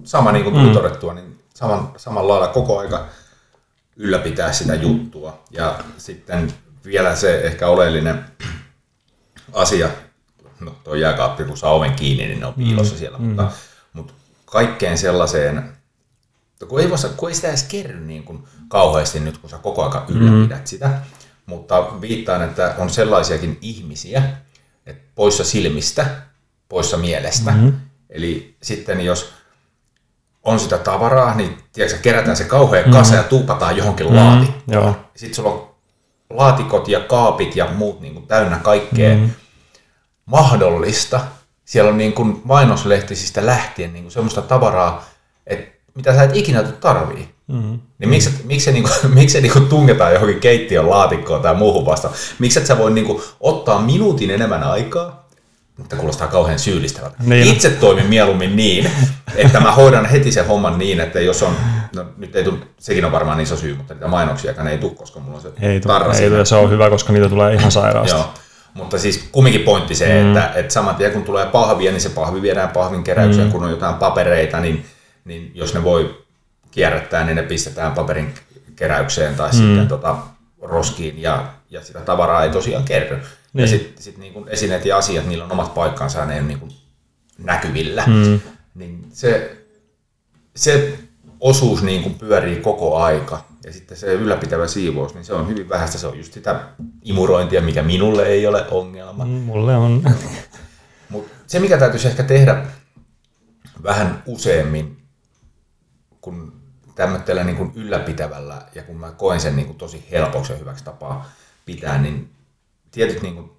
sama 0.03 0.31
niin 0.31 0.43
kuin 0.43 0.55
tuli 0.55 0.67
mm. 0.67 0.73
todettua, 0.73 1.13
niin 1.13 1.39
saman, 1.53 1.91
samalla 1.97 2.33
lailla 2.33 2.53
koko 2.53 2.79
aika 2.79 3.05
ylläpitää 3.95 4.53
sitä 4.53 4.75
juttua. 4.75 5.43
Ja 5.51 5.79
sitten 5.97 6.53
vielä 6.85 7.15
se 7.15 7.41
ehkä 7.41 7.67
oleellinen 7.67 8.25
asia, 9.53 9.89
no 10.59 10.75
tuo 10.83 10.95
jääkaappi, 10.95 11.43
kun 11.43 11.57
saa 11.57 11.73
oven 11.73 11.93
kiinni, 11.93 12.27
niin 12.27 12.39
ne 12.39 12.45
on 12.45 12.53
piilossa 12.53 12.93
mm. 12.93 12.99
siellä, 12.99 13.17
mm. 13.17 13.25
mutta, 13.25 13.51
mutta 13.93 14.13
kaikkeen 14.45 14.97
sellaiseen, 14.97 15.77
kun 16.67 16.79
ei, 16.79 16.89
voisi, 16.89 17.07
kun 17.17 17.29
ei 17.29 17.35
sitä 17.35 17.47
edes 17.47 17.63
kerry 17.63 17.99
niin 17.99 18.23
kuin 18.23 18.43
kauheasti 18.67 19.19
nyt, 19.19 19.37
kun 19.37 19.49
sä 19.49 19.57
koko 19.57 19.89
ajan 19.89 20.05
ylläpidät 20.09 20.59
mm. 20.59 20.65
sitä, 20.65 20.89
mutta 21.45 22.01
viittaan, 22.01 22.41
että 22.41 22.75
on 22.77 22.89
sellaisiakin 22.89 23.57
ihmisiä, 23.61 24.23
että 24.85 25.03
poissa 25.15 25.43
silmistä, 25.43 26.05
poissa 26.69 26.97
mielestä. 26.97 27.51
Mm-hmm. 27.51 27.73
Eli 28.09 28.55
sitten 28.61 29.01
jos 29.05 29.33
on 30.47 30.59
sitä 30.59 30.77
tavaraa, 30.77 31.35
niin 31.35 31.57
tiedätkö, 31.73 31.99
kerätään 32.01 32.37
se 32.37 32.43
kauhean 32.43 32.83
mm-hmm. 32.83 32.97
kasa 32.97 33.15
ja 33.15 33.23
tuupataan 33.23 33.77
johonkin 33.77 34.05
mm-hmm. 34.05 34.19
laatikkoon. 34.19 34.95
Sitten 35.15 35.35
sulla 35.35 35.49
on 35.49 35.69
laatikot 36.29 36.87
ja 36.87 36.99
kaapit 36.99 37.55
ja 37.55 37.67
muut 37.75 38.01
niin 38.01 38.13
kuin 38.13 38.27
täynnä 38.27 38.57
kaikkea 38.57 39.15
mm-hmm. 39.15 39.29
mahdollista. 40.25 41.19
Siellä 41.65 41.91
on 41.91 41.97
niin 41.97 42.13
kuin 42.13 42.41
mainoslehtisistä 42.43 43.45
lähtien 43.45 43.93
niin 43.93 44.03
kuin 44.03 44.11
semmoista 44.11 44.41
tavaraa, 44.41 45.05
että 45.47 45.77
mitä 45.95 46.15
sä 46.15 46.23
et 46.23 46.35
ikinä 46.35 46.63
tarvii. 46.63 47.29
Mm-hmm. 47.47 47.79
Niin 47.99 48.09
miksi, 48.09 48.29
miksi 48.43 48.65
se, 48.65 48.71
niinku, 48.71 48.89
miksi 49.15 49.33
se 49.33 49.41
niinku 49.41 49.59
tungetaan 49.59 50.13
johonkin 50.13 50.39
keittiön 50.39 50.89
laatikkoon 50.89 51.41
tai 51.41 51.55
muuhun 51.55 51.85
vasta? 51.85 52.09
Miksi 52.39 52.59
et 52.59 52.65
sä 52.65 52.77
voi 52.77 52.91
niinku 52.91 53.23
ottaa 53.39 53.81
minuutin 53.81 54.31
enemmän 54.31 54.63
aikaa, 54.63 55.26
mutta 55.77 55.95
kuulostaa 55.95 56.27
kauhean 56.27 56.59
syyllistävältä. 56.59 57.15
Niin. 57.19 57.47
Itse 57.47 57.69
toimin 57.69 58.05
mieluummin 58.05 58.55
niin, 58.55 58.91
että 59.35 59.59
mä 59.59 59.71
hoidan 59.71 60.05
heti 60.05 60.31
sen 60.31 60.47
homman 60.47 60.79
niin, 60.79 60.99
että 60.99 61.19
jos 61.19 61.43
on, 61.43 61.55
no 61.95 62.05
nyt 62.17 62.35
ei 62.35 62.43
tule, 62.43 62.57
sekin 62.79 63.05
on 63.05 63.11
varmaan 63.11 63.39
iso 63.39 63.57
syy, 63.57 63.75
mutta 63.75 63.93
niitä 63.93 64.07
mainoksiakaan 64.07 64.67
ei 64.67 64.77
tule, 64.77 64.95
koska 64.95 65.19
mulla 65.19 65.35
on 65.35 65.41
se 65.41 65.51
ei 65.61 65.79
tarra 65.79 66.13
ei 66.13 66.29
tule, 66.29 66.45
se 66.45 66.55
on 66.55 66.69
hyvä, 66.69 66.89
koska 66.89 67.13
niitä 67.13 67.29
tulee 67.29 67.53
ihan 67.53 67.71
sairaasti. 67.71 68.17
Joo. 68.17 68.33
Mutta 68.73 68.99
siis 68.99 69.29
kumminkin 69.31 69.61
pointti 69.61 69.95
se, 69.95 70.05
mm. 70.05 70.27
että, 70.27 70.51
että 70.55 70.73
saman 70.73 70.95
tien 70.95 71.11
kun 71.11 71.23
tulee 71.23 71.45
pahvia, 71.45 71.91
niin 71.91 72.01
se 72.01 72.09
pahvi 72.09 72.41
viedään 72.41 72.69
pahvin 72.69 73.03
keräykseen, 73.03 73.47
mm. 73.47 73.51
kun 73.51 73.63
on 73.63 73.69
jotain 73.69 73.95
papereita, 73.95 74.59
niin, 74.59 74.85
niin 75.25 75.51
jos 75.55 75.73
ne 75.73 75.83
voi 75.83 76.17
kierrättää, 76.71 77.23
niin 77.23 77.35
ne 77.35 77.43
pistetään 77.43 77.91
paperin 77.91 78.33
keräykseen 78.75 79.35
tai 79.35 79.49
mm. 79.49 79.57
sitten 79.57 79.87
tota, 79.87 80.15
roskiin 80.61 81.21
ja, 81.21 81.45
ja 81.69 81.83
sitä 81.83 81.99
tavaraa 81.99 82.43
ei 82.43 82.49
tosiaan 82.49 82.83
kerry. 82.83 83.19
Niin. 83.53 83.61
Ja 83.61 83.67
sitten 83.67 84.03
sit 84.03 84.17
niin 84.17 84.47
esineet 84.47 84.85
ja 84.85 84.97
asiat, 84.97 85.25
niillä 85.25 85.45
on 85.45 85.51
omat 85.51 85.73
paikkansa 85.73 86.19
ja 86.19 86.25
ne 86.25 86.39
on 86.39 86.47
niin 86.47 86.71
näkyvillä. 87.37 88.03
Mm. 88.07 88.39
Niin 88.75 89.07
se, 89.13 89.57
se 90.55 90.99
osuus 91.39 91.83
niin 91.83 92.03
kuin 92.03 92.15
pyörii 92.15 92.55
koko 92.55 92.97
aika. 92.97 93.45
Ja 93.63 93.73
sitten 93.73 93.97
se 93.97 94.13
ylläpitävä 94.13 94.67
siivous, 94.67 95.13
niin 95.13 95.25
se 95.25 95.33
on 95.33 95.47
hyvin 95.47 95.69
vähäistä. 95.69 95.97
Se 95.97 96.07
on 96.07 96.17
just 96.17 96.33
sitä 96.33 96.59
imurointia, 97.03 97.61
mikä 97.61 97.83
minulle 97.83 98.25
ei 98.25 98.47
ole 98.47 98.65
ongelma. 98.71 99.25
Mm, 99.25 99.31
mulle 99.31 99.75
on. 99.75 100.03
Mut 101.09 101.27
se, 101.47 101.59
mikä 101.59 101.77
täytyisi 101.77 102.07
ehkä 102.07 102.23
tehdä 102.23 102.65
vähän 103.83 104.23
useammin, 104.25 104.97
kun 106.21 106.53
tämmöisellä 106.95 107.43
niin 107.43 107.57
kuin 107.57 107.71
ylläpitävällä, 107.75 108.61
ja 108.75 108.83
kun 108.83 108.95
mä 108.95 109.11
koen 109.11 109.39
sen 109.39 109.55
niin 109.55 109.65
kuin 109.65 109.77
tosi 109.77 110.07
helpoksi 110.11 110.53
ja 110.53 110.59
hyväksi 110.59 110.83
tapaa 110.83 111.29
pitää, 111.65 112.01
niin 112.01 112.29
tietyt 112.97 113.21
niin 113.21 113.35
kuin, 113.35 113.51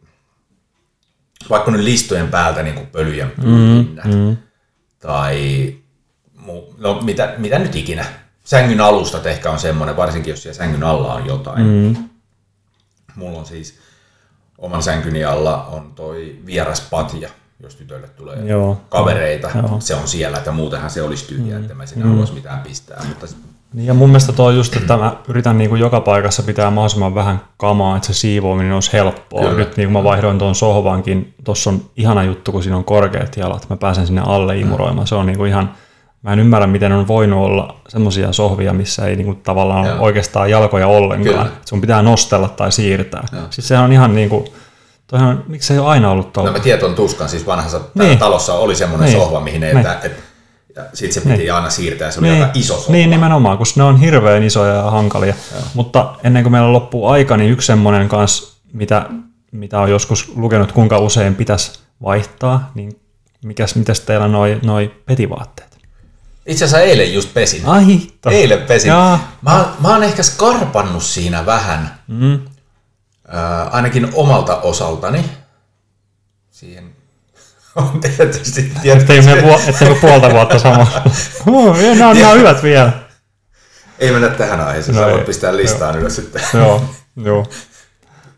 vaikka 1.51 1.70
nyt 1.70 1.81
listojen 1.81 2.29
päältä 2.29 2.62
niin 2.62 2.74
kuin 2.74 2.87
pölyjen 2.87 3.31
pyynnät, 3.31 4.05
mm, 4.05 4.14
mm. 4.14 4.37
tai 4.98 5.74
no, 6.79 7.01
mitä, 7.03 7.35
mitä 7.38 7.59
nyt 7.59 7.77
ikinä. 7.77 8.07
Sängyn 8.44 8.81
alustat 8.81 9.27
ehkä 9.27 9.51
on 9.51 9.59
semmoinen, 9.59 9.96
varsinkin 9.96 10.31
jos 10.31 10.42
siellä 10.42 10.57
sängyn 10.57 10.85
alla 10.85 11.14
on 11.14 11.27
jotain. 11.27 11.66
Mm. 11.66 12.09
Mulla 13.14 13.38
on 13.38 13.46
siis 13.46 13.79
oman 14.59 14.83
sänkyni 14.83 15.24
alla 15.24 15.64
on 15.64 15.92
toi 15.94 16.38
vieras 16.46 16.81
patja, 16.81 17.31
jos 17.61 17.77
tytölle 17.77 18.09
tulee 18.09 18.46
Joo. 18.46 18.81
kavereita. 18.88 19.51
Joo. 19.55 19.81
Se 19.81 19.94
on 19.94 20.09
siellä, 20.09 20.38
että 20.38 20.53
muutenhan 20.53 20.90
se 20.90 21.03
olisi 21.03 21.27
tyhjä, 21.27 21.57
mm. 21.57 21.62
että 21.62 21.74
mä 21.74 21.87
sinne 21.87 22.05
mm. 22.05 22.11
haluaisi 22.11 22.33
mitään 22.33 22.61
pistää. 22.61 23.05
Mutta 23.09 23.27
niin 23.72 23.87
ja 23.87 23.94
mun 23.94 24.09
mielestä 24.09 24.33
tuo 24.33 24.50
just, 24.50 24.76
että 24.76 24.96
mä 24.96 25.16
yritän 25.28 25.59
niin 25.59 25.70
kuin 25.70 25.81
joka 25.81 26.00
paikassa 26.00 26.42
pitää 26.42 26.70
mahdollisimman 26.70 27.14
vähän 27.14 27.40
kamaa, 27.57 27.96
että 27.96 28.07
se 28.07 28.14
siivoaminen 28.14 28.72
olisi 28.72 28.92
helppoa. 28.92 29.40
Kyllä. 29.40 29.54
Nyt 29.57 29.76
niin 29.76 29.87
kuin 29.87 29.92
mä 29.92 30.04
vaihdoin 30.04 30.38
tuon 30.38 30.54
sohvankin, 30.54 31.35
tuossa 31.44 31.70
on 31.70 31.83
ihana 31.96 32.22
juttu, 32.22 32.52
kun 32.52 32.62
siinä 32.62 32.76
on 32.76 32.85
korkeat 32.85 33.37
jalat, 33.37 33.70
mä 33.70 33.76
pääsen 33.76 34.07
sinne 34.07 34.22
alle 34.26 34.59
imuroimaan. 34.59 35.07
Se 35.07 35.14
on 35.14 35.26
niin 35.26 35.38
kuin 35.38 35.50
ihan, 35.50 35.74
mä 36.22 36.33
en 36.33 36.38
ymmärrä, 36.38 36.66
miten 36.66 36.92
on 36.92 37.09
voinut 37.09 37.44
olla 37.44 37.74
semmoisia 37.88 38.33
sohvia, 38.33 38.72
missä 38.72 39.07
ei 39.07 39.16
niin 39.16 39.26
kuin 39.26 39.37
tavallaan 39.37 39.87
Joo. 39.87 39.98
oikeastaan 40.00 40.50
jalkoja 40.50 40.87
ollenkaan. 40.87 41.46
Kyllä. 41.46 41.57
Sun 41.64 41.81
pitää 41.81 42.02
nostella 42.02 42.48
tai 42.48 42.72
siirtää. 42.72 43.24
Joo. 43.33 43.42
Siis 43.50 43.68
sehän 43.68 43.85
on 43.85 43.92
ihan 43.92 44.14
niin 44.14 44.28
kuin, 44.28 44.44
toihan, 45.07 45.44
miksi 45.46 45.68
se 45.68 45.74
ei 45.74 45.81
ole 45.81 45.88
aina 45.88 46.11
ollut 46.11 46.33
tuolla? 46.33 46.50
No 46.50 46.57
mä 46.57 46.62
tiedän 46.62 46.94
tuskan, 46.94 47.28
siis 47.28 47.46
vanhassa 47.46 47.81
niin. 47.94 48.18
talossa 48.18 48.54
oli 48.54 48.76
semmoinen 48.76 49.09
niin. 49.09 49.18
sohva, 49.18 49.40
mihin 49.40 49.62
ei, 49.62 49.74
niin. 49.74 49.87
että, 49.87 49.98
että 50.07 50.28
ja 50.79 50.85
sitten 50.95 51.14
se 51.14 51.21
piti 51.21 51.43
niin. 51.43 51.55
aina 51.55 51.71
siirtää, 51.71 52.11
se 52.11 52.21
oli 52.21 52.29
niin. 52.29 52.43
aika 52.43 52.59
iso 52.59 52.75
sohva. 52.75 52.93
Niin 52.93 53.11
nimenomaan, 53.11 53.59
koska 53.59 53.81
ne 53.81 53.85
on 53.85 54.01
hirveän 54.01 54.43
isoja 54.43 54.75
ja 54.75 54.91
hankalia. 54.91 55.35
Ja. 55.55 55.61
Mutta 55.75 56.14
ennen 56.25 56.43
kuin 56.43 56.53
meillä 56.53 56.73
loppuu 56.73 57.07
aika, 57.07 57.37
niin 57.37 57.51
yksi 57.51 57.67
semmoinen 57.67 58.09
kanssa, 58.09 58.59
mitä, 58.73 59.07
mitä 59.53 59.81
on 59.81 59.91
joskus 59.91 60.33
lukenut, 60.37 60.73
kuinka 60.73 60.99
usein 60.99 61.35
pitäisi 61.35 61.79
vaihtaa, 62.03 62.71
niin 62.75 63.01
mikäs, 63.45 63.75
mitäs 63.75 64.01
teillä 64.01 64.29
noi, 64.29 64.61
noi 64.62 64.95
petivaatteet? 65.07 65.79
Itse 66.47 66.64
asiassa 66.64 66.87
eilen 66.87 67.14
just 67.14 67.35
pesin. 67.35 67.67
Ai 67.67 67.87
hitto. 67.87 68.31
Eilen 68.31 68.62
pesin. 68.62 68.93
Mä, 69.43 69.64
mä 69.81 69.88
oon 69.88 70.03
ehkä 70.03 70.23
skarpannut 70.23 71.03
siinä 71.03 71.47
vähän, 71.47 71.95
mm. 72.07 72.35
äh, 72.35 73.75
ainakin 73.75 74.09
omalta 74.14 74.57
osaltani. 74.57 75.25
Siihen 76.51 76.88
on 77.79 78.01
tietysti. 78.01 78.73
tietysti. 78.83 78.91
Ettei 78.91 79.23
me, 79.23 79.43
vu- 79.43 79.71
ettei 79.71 79.88
me 79.88 79.95
puolta 79.95 80.31
vuotta 80.31 80.59
sama. 80.59 80.87
no, 81.47 81.73
nämä, 81.73 82.11
on, 82.11 82.17
nämä 82.17 82.31
on 82.31 82.38
hyvät 82.38 82.62
vielä. 82.62 82.93
Ei 83.99 84.11
mennä 84.11 84.29
tähän 84.29 84.61
aiheeseen, 84.61 84.97
no 84.97 85.03
sä 85.03 85.11
voit 85.11 85.27
pistää 85.27 85.57
listaan 85.57 85.99
ylös 85.99 86.17
sitten. 86.17 86.43
Joo, 86.55 86.85
joo. 87.17 87.47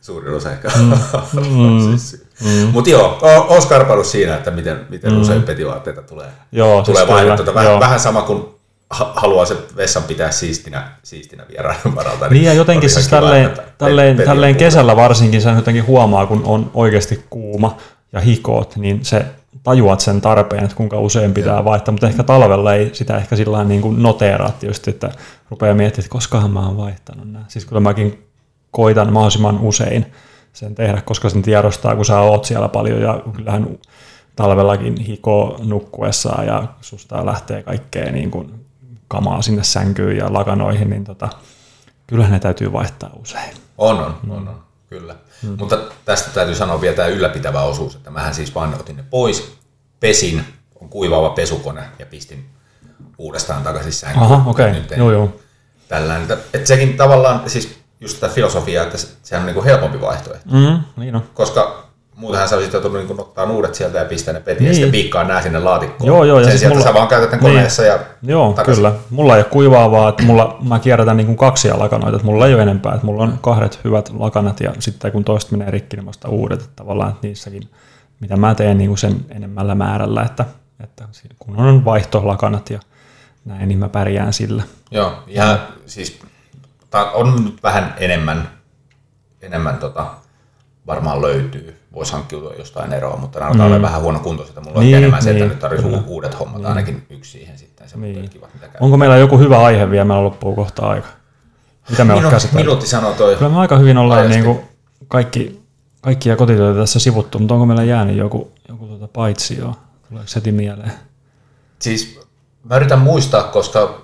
Suurin 0.00 0.34
osa 0.34 0.52
ehkä 0.52 0.68
mm. 0.76 0.90
mm. 1.40 1.98
siis. 1.98 2.26
mm. 2.40 2.68
Mutta 2.72 2.90
joo, 2.90 3.18
oon 3.48 3.62
skarpannut 3.62 4.06
siinä, 4.06 4.36
että 4.36 4.50
miten, 4.50 4.86
miten 4.88 5.12
mm. 5.12 5.20
usein 5.20 5.42
petivaatteita 5.42 6.02
tulee, 6.02 6.28
joo, 6.52 6.82
tulee 6.82 7.02
siis 7.02 7.08
vaihdettua. 7.08 7.54
Vähän, 7.54 7.80
vähän 7.80 8.00
sama 8.00 8.22
kuin 8.22 8.44
haluaa 8.90 9.46
se 9.46 9.56
vessan 9.76 10.02
pitää 10.02 10.30
siistinä, 10.30 10.88
siistinä 11.02 11.44
vieraan 11.48 11.76
varalta. 11.94 12.24
Niin, 12.24 12.32
niin 12.32 12.44
ja 12.44 12.52
jotenkin 12.52 12.90
siis 12.90 13.08
tälleen, 13.08 13.50
tälleen, 13.78 14.16
tälleen 14.16 14.56
kesällä 14.56 14.96
varsinkin 14.96 15.42
sen 15.42 15.56
jotenkin 15.56 15.86
huomaa, 15.86 16.26
kun 16.26 16.42
on 16.44 16.70
oikeasti 16.74 17.24
kuuma, 17.30 17.76
ja 18.12 18.20
hikoot, 18.20 18.76
niin 18.76 19.04
se 19.04 19.26
tajuat 19.62 20.00
sen 20.00 20.20
tarpeen, 20.20 20.64
että 20.64 20.76
kuinka 20.76 21.00
usein 21.00 21.34
pitää 21.34 21.56
ja. 21.56 21.64
vaihtaa, 21.64 21.92
mutta 21.92 22.06
ehkä 22.06 22.22
talvella 22.22 22.74
ei 22.74 22.90
sitä 22.92 23.16
ehkä 23.16 23.36
sillä 23.36 23.64
niin 23.64 23.80
kuin 23.80 24.02
noteeraa 24.02 24.50
tietysti, 24.50 24.90
että 24.90 25.10
rupeaa 25.50 25.74
miettimään, 25.74 26.04
että 26.04 26.12
koskahan 26.12 26.50
mä 26.50 26.66
oon 26.66 26.76
vaihtanut 26.76 27.32
nämä. 27.32 27.44
Siis 27.48 27.64
kyllä 27.64 27.80
mäkin 27.80 28.26
koitan 28.70 29.12
mahdollisimman 29.12 29.58
usein 29.60 30.06
sen 30.52 30.74
tehdä, 30.74 31.02
koska 31.04 31.30
sen 31.30 31.42
tiedostaa, 31.42 31.96
kun 31.96 32.04
sä 32.04 32.20
oot 32.20 32.44
siellä 32.44 32.68
paljon 32.68 33.02
ja 33.02 33.22
kyllähän 33.36 33.78
talvellakin 34.36 35.00
hiko 35.00 35.56
nukkuessaan 35.64 36.46
ja 36.46 36.64
susta 36.80 37.26
lähtee 37.26 37.62
kaikkea 37.62 38.12
niin 38.12 38.30
kuin 38.30 38.66
kamaa 39.08 39.42
sinne 39.42 39.62
sänkyyn 39.62 40.16
ja 40.16 40.32
lakanoihin, 40.32 40.90
niin 40.90 41.04
tota, 41.04 41.28
kyllähän 42.06 42.32
ne 42.32 42.38
täytyy 42.38 42.72
vaihtaa 42.72 43.10
usein. 43.22 43.54
On, 43.78 43.98
on, 43.98 44.14
on, 44.28 44.48
on. 44.48 44.69
Kyllä. 44.90 45.16
Hmm. 45.42 45.56
Mutta 45.58 45.78
tästä 46.04 46.30
täytyy 46.30 46.54
sanoa 46.54 46.80
vielä 46.80 46.96
tämä 46.96 47.08
ylläpitävä 47.08 47.62
osuus, 47.62 47.94
että 47.94 48.10
mähän 48.10 48.34
siis 48.34 48.54
vaan 48.54 48.74
otin 48.74 48.96
ne 48.96 49.04
pois, 49.10 49.52
pesin, 50.00 50.44
on 50.80 50.88
kuivaava 50.88 51.30
pesukone 51.30 51.84
ja 51.98 52.06
pistin 52.06 52.50
uudestaan 53.18 53.62
takaisin 53.62 53.92
sänkyyn. 53.92 54.22
Aha, 54.22 54.50
okei. 54.50 54.70
Okay. 54.70 54.98
Joo, 54.98 55.12
joo. 55.12 55.40
Tällainen, 55.88 56.32
että 56.32 56.68
sekin 56.68 56.96
tavallaan, 56.96 57.50
siis 57.50 57.78
just 58.00 58.20
tätä 58.20 58.34
filosofiaa, 58.34 58.84
että 58.84 58.98
sehän 59.22 59.42
on 59.42 59.46
niin 59.46 59.54
kuin 59.54 59.64
helpompi 59.64 60.00
vaihtoehto. 60.00 60.50
Mm, 60.50 60.80
niin 60.96 61.16
on. 61.16 61.22
Koska 61.34 61.89
muutenhan 62.20 62.48
sä 62.48 62.56
olisit 62.56 62.72
joutunut 62.72 63.08
niin 63.08 63.20
ottaa 63.20 63.44
uudet 63.44 63.74
sieltä 63.74 63.98
ja 63.98 64.04
pistää 64.04 64.34
ne 64.34 64.40
petiin 64.40 64.58
niin. 64.58 64.68
ja 64.68 64.74
sitten 64.74 64.92
piikkaa 64.92 65.24
nää 65.24 65.42
sinne 65.42 65.58
laatikkoon. 65.58 66.06
Joo, 66.06 66.24
joo. 66.24 66.38
Ja 66.38 66.44
Sen 66.44 66.52
siis 66.52 66.60
sieltä 66.60 66.76
mulla... 66.76 66.88
sä 66.88 66.94
vaan 66.94 67.08
käytät 67.08 67.30
ne 67.30 67.36
niin. 67.36 67.54
koneessa 67.54 67.82
ja 67.82 67.98
Joo, 68.22 68.52
takaisin. 68.52 68.84
kyllä. 68.84 68.92
Mulla 69.10 69.36
ei 69.36 69.40
ole 69.40 69.50
kuivaavaa, 69.50 70.08
että 70.08 70.22
mulla, 70.22 70.58
mä 70.68 70.78
kierrätän 70.78 71.16
niin 71.16 71.26
kuin 71.26 71.36
kaksia 71.36 71.78
lakanoita, 71.78 72.16
että 72.16 72.26
mulla 72.26 72.46
ei 72.46 72.54
ole 72.54 72.62
enempää. 72.62 72.94
Että 72.94 73.06
mulla 73.06 73.22
on 73.22 73.38
kahdet 73.42 73.80
hyvät 73.84 74.10
lakanat 74.18 74.60
ja 74.60 74.72
sitten 74.78 75.12
kun 75.12 75.24
toista 75.24 75.56
menee 75.56 75.70
rikki, 75.70 75.96
niin 75.96 76.04
mä 76.04 76.28
uudet. 76.28 76.60
Että 76.60 76.72
tavallaan 76.76 77.10
että 77.10 77.26
niissäkin, 77.26 77.62
mitä 78.20 78.36
mä 78.36 78.54
teen 78.54 78.78
niin 78.78 78.90
kuin 78.90 78.98
sen 78.98 79.16
enemmällä 79.28 79.74
määrällä, 79.74 80.22
että, 80.22 80.44
että 80.80 81.04
kun 81.38 81.56
on 81.56 81.84
vaihtolakanat 81.84 82.70
ja 82.70 82.80
näin, 83.44 83.68
niin 83.68 83.78
mä 83.78 83.88
pärjään 83.88 84.32
sillä. 84.32 84.62
Joo, 84.90 85.12
ja 85.26 85.58
siis 85.86 86.20
on 87.14 87.44
nyt 87.44 87.62
vähän 87.62 87.94
enemmän, 87.98 88.48
enemmän 89.42 89.76
tota, 89.76 90.06
varmaan 90.90 91.22
löytyy. 91.22 91.76
Voisi 91.94 92.12
hankkiutua 92.12 92.52
jostain 92.58 92.92
eroa, 92.92 93.16
mutta 93.16 93.38
nämä 93.40 93.52
Mm. 93.52 93.60
olla 93.60 93.82
vähän 93.82 94.00
huono 94.02 94.18
kuntoiset. 94.18 94.56
Mulla 94.56 94.70
on 94.70 94.80
Niin, 94.80 94.86
niin, 94.86 94.96
enemmän 94.98 95.22
se, 95.22 95.30
että 95.30 95.42
niin, 95.44 95.48
nyt 95.50 95.58
tarvitsisi 95.58 95.90
kyllä. 95.94 96.02
uudet 96.06 96.38
hommat, 96.40 96.64
ainakin 96.64 97.06
yksi 97.10 97.30
siihen 97.30 97.58
sitten. 97.58 97.88
Se 97.88 97.96
Niin. 97.96 98.14
niin. 98.14 98.30
kiva, 98.30 98.48
mitä 98.54 98.68
käy. 98.68 98.76
Onko 98.80 98.96
meillä 98.96 99.16
joku 99.16 99.38
hyvä 99.38 99.58
aihe 99.64 99.90
vielä? 99.90 100.04
Meillä 100.04 100.24
loppuu 100.24 100.54
kohta 100.54 100.86
aika. 100.86 101.08
Mitä 101.90 102.04
me 102.04 102.12
ollaan 102.14 102.34
Minu, 102.34 102.54
minuutti 102.54 102.86
sanoo 102.86 103.12
toi. 103.12 103.36
Kyllä 103.36 103.50
me 103.52 103.58
aika 103.58 103.76
hyvin 103.78 103.98
ollaan 103.98 104.30
niin 104.30 104.44
kuin 104.44 104.60
kaikki, 105.08 105.60
kaikkia 106.00 106.36
kotitöitä 106.36 106.78
tässä 106.80 106.98
sivuttu, 106.98 107.38
mutta 107.38 107.54
onko 107.54 107.66
meillä 107.66 107.84
jäänyt 107.84 108.16
joku, 108.16 108.52
joku 108.68 108.86
tuota 108.86 109.08
paitsi 109.08 109.58
jo? 109.58 109.74
Tuleeko 110.08 110.28
heti 110.34 110.52
mieleen? 110.52 110.92
Siis 111.78 112.20
mä 112.64 112.76
yritän 112.76 112.98
muistaa, 112.98 113.42
koska 113.42 114.00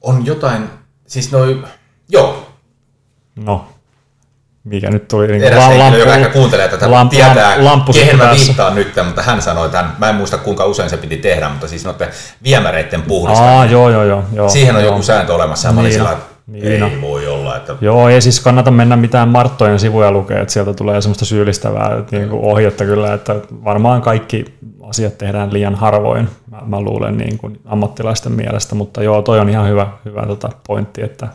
on 0.00 0.26
jotain, 0.26 0.68
siis 1.06 1.32
noi, 1.32 1.64
joo, 2.08 2.46
No, 3.36 3.68
mikä 4.64 4.90
nyt 4.90 5.08
tuli 5.08 5.26
niin 5.26 5.42
eräs 5.42 5.68
henkilö, 5.68 5.98
joka 5.98 6.14
ehkä 6.14 6.28
kuuntelee 6.28 6.68
tätä, 6.68 6.86
lamp- 6.86 7.08
tietää, 7.08 7.56
lamp- 7.56 7.62
lamppu 7.62 7.92
kehen 7.92 8.18
mä 8.18 8.30
viittaan 8.30 8.74
nyt, 8.74 8.96
mutta 9.04 9.22
hän 9.22 9.42
sanoi, 9.42 9.66
että 9.66 9.82
hän, 9.82 9.92
mä 9.98 10.08
en 10.08 10.14
muista 10.14 10.38
kuinka 10.38 10.64
usein 10.66 10.90
se 10.90 10.96
piti 10.96 11.16
tehdä, 11.16 11.48
mutta 11.48 11.68
siis 11.68 11.84
noiden 11.84 12.08
viemäreiden 12.44 13.02
puhdistaminen. 13.02 13.56
Aa, 13.56 13.64
joo, 13.64 13.90
joo, 13.90 14.04
joo. 14.04 14.24
joo 14.32 14.48
Siihen 14.48 14.76
on 14.76 14.82
joo. 14.82 14.92
joku 14.92 15.02
sääntö 15.02 15.34
olemassa 15.34 15.68
ja 15.68 15.74
Niin 15.74 15.92
sillä 15.92 16.12
että 16.12 16.24
Niin 16.46 16.82
ei 16.82 17.00
voi 17.00 17.26
olla, 17.26 17.56
että 17.56 17.76
Joo, 17.80 18.08
ei 18.08 18.20
siis 18.20 18.40
kannata 18.40 18.70
mennä 18.70 18.96
mitään 18.96 19.28
Marttojen 19.28 19.78
sivuja 19.78 20.12
lukea, 20.12 20.40
että 20.40 20.52
sieltä 20.52 20.74
tulee 20.74 21.00
semmoista 21.00 21.24
syyllistävää 21.24 22.02
niin 22.10 22.28
kuin 22.28 22.44
ohjetta 22.44 22.84
kyllä, 22.84 23.14
että 23.14 23.34
varmaan 23.64 24.02
kaikki 24.02 24.44
asiat 24.82 25.18
tehdään 25.18 25.52
liian 25.52 25.74
harvoin, 25.74 26.28
mä, 26.50 26.62
mä 26.66 26.80
luulen 26.80 27.16
niin 27.16 27.38
kuin 27.38 27.60
ammattilaisten 27.64 28.32
mielestä, 28.32 28.74
mutta 28.74 29.02
joo, 29.02 29.22
toi 29.22 29.40
on 29.40 29.48
ihan 29.48 29.68
hyvä, 29.68 29.86
hyvä 30.04 30.26
tota 30.26 30.50
pointti, 30.66 31.02
että 31.02 31.28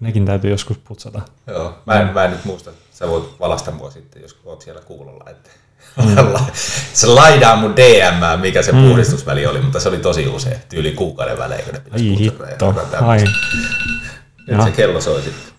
nekin 0.00 0.26
täytyy 0.26 0.50
joskus 0.50 0.78
putsata. 0.78 1.20
Joo, 1.46 1.78
mä 1.86 2.00
en, 2.00 2.14
mä 2.14 2.24
en 2.24 2.30
nyt 2.30 2.44
muista. 2.44 2.70
Sä 2.92 3.08
voit 3.08 3.40
valasta 3.40 3.70
mua 3.70 3.90
sitten, 3.90 4.22
jos 4.22 4.40
oot 4.44 4.62
siellä 4.62 4.80
kuulolla. 4.80 5.24
Että 5.30 5.50
Mm. 5.96 6.44
se 6.92 7.06
laidaa 7.06 7.56
mun 7.56 7.76
DM, 7.76 8.40
mikä 8.40 8.62
se 8.62 8.72
puhdistusväli 8.72 9.46
oli, 9.46 9.60
mutta 9.60 9.80
se 9.80 9.88
oli 9.88 9.98
tosi 9.98 10.28
usein, 10.28 10.56
tyyli 10.68 10.92
kuukauden 10.92 11.38
välein, 11.38 11.64
kun 11.64 11.74
ne 11.74 11.80
pitäisi 11.80 12.08
Ai 12.10 12.56
putsata. 12.58 12.96
ja 12.96 13.06
ai. 13.08 13.18
Nyt 13.18 14.60
se 14.62 14.68
Ja. 14.68 14.70
kello 14.76 15.00
soi 15.00 15.22
sitten. 15.22 15.52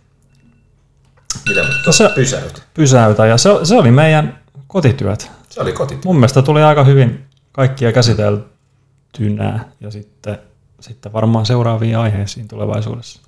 Mitä 1.49 1.63
mutta 1.63 1.91
se- 1.91 2.09
pysäyt? 2.15 2.63
Pysäytä, 2.73 3.25
ja 3.25 3.37
se, 3.37 3.49
se 3.63 3.75
oli 3.75 3.91
meidän 3.91 4.39
kotityöt. 4.67 5.31
Se 5.49 5.61
oli 5.61 5.71
kotityö. 5.73 6.01
Mun 6.05 6.15
mielestä 6.15 6.41
tuli 6.41 6.63
aika 6.63 6.83
hyvin 6.83 7.25
kaikkia 7.51 7.91
käsiteltynä, 7.91 9.65
ja 9.79 9.91
sitten, 9.91 10.37
sitten 10.79 11.13
varmaan 11.13 11.45
seuraaviin 11.45 11.97
aiheisiin 11.97 12.47
tulevaisuudessa. 12.47 13.21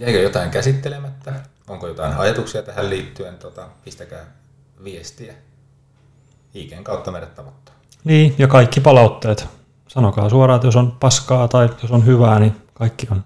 Jäikö 0.00 0.18
jotain 0.18 0.50
käsittelemättä? 0.50 1.32
Onko 1.68 1.86
jotain 1.88 2.14
ajatuksia 2.16 2.62
tähän 2.62 2.90
liittyen? 2.90 3.38
Tota, 3.38 3.68
pistäkää 3.84 4.24
viestiä. 4.84 5.34
Iken 6.54 6.84
kautta 6.84 7.10
meidät 7.10 7.34
tavoittaa. 7.34 7.74
Niin, 8.04 8.34
ja 8.38 8.46
kaikki 8.46 8.80
palautteet. 8.80 9.48
Sanokaa 9.88 10.28
suoraan, 10.28 10.56
että 10.56 10.66
jos 10.66 10.76
on 10.76 10.92
paskaa 11.00 11.48
tai 11.48 11.68
jos 11.82 11.90
on 11.90 12.06
hyvää, 12.06 12.38
niin 12.38 12.56
kaikki, 12.74 13.08
on, 13.10 13.24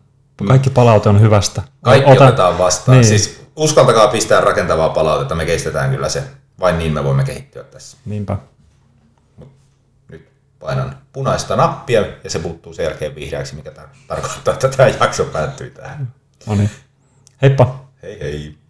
kaikki 0.49 0.71
palaute 0.71 1.09
on 1.09 1.21
hyvästä. 1.21 1.63
Kaikki 1.83 2.11
Ota- 2.11 2.23
otetaan 2.23 2.59
vastaan. 2.59 2.99
Niin. 2.99 3.09
Siis 3.09 3.47
uskaltakaa 3.57 4.09
pistää 4.09 4.41
rakentavaa 4.41 4.89
palautetta, 4.89 5.35
me 5.35 5.45
kestetään 5.47 5.91
kyllä 5.91 6.09
se. 6.09 6.23
Vain 6.61 6.79
niin 6.79 6.93
me 6.93 7.05
voimme 7.05 7.25
kehittyä 7.25 7.65
tässä. 7.65 7.97
Niinpä. 8.05 8.37
Nyt 10.09 10.29
painan 10.61 10.97
punaista 11.13 11.57
nappia 11.57 12.05
ja 12.25 12.31
se 12.31 12.39
puuttuu 12.39 12.75
sen 12.75 12.85
jälkeen 12.85 13.15
vihreäksi, 13.15 13.55
mikä 13.55 13.71
tar- 13.71 13.97
tarkoittaa, 14.09 14.55
että 14.55 14.69
tämä 14.69 14.89
jakso 14.89 15.25
päättyy 15.25 15.71
tähän. 15.71 16.15
No 16.47 16.55
niin. 16.55 16.71
Heippa! 17.43 17.85
Hei 18.03 18.21
hei! 18.21 18.64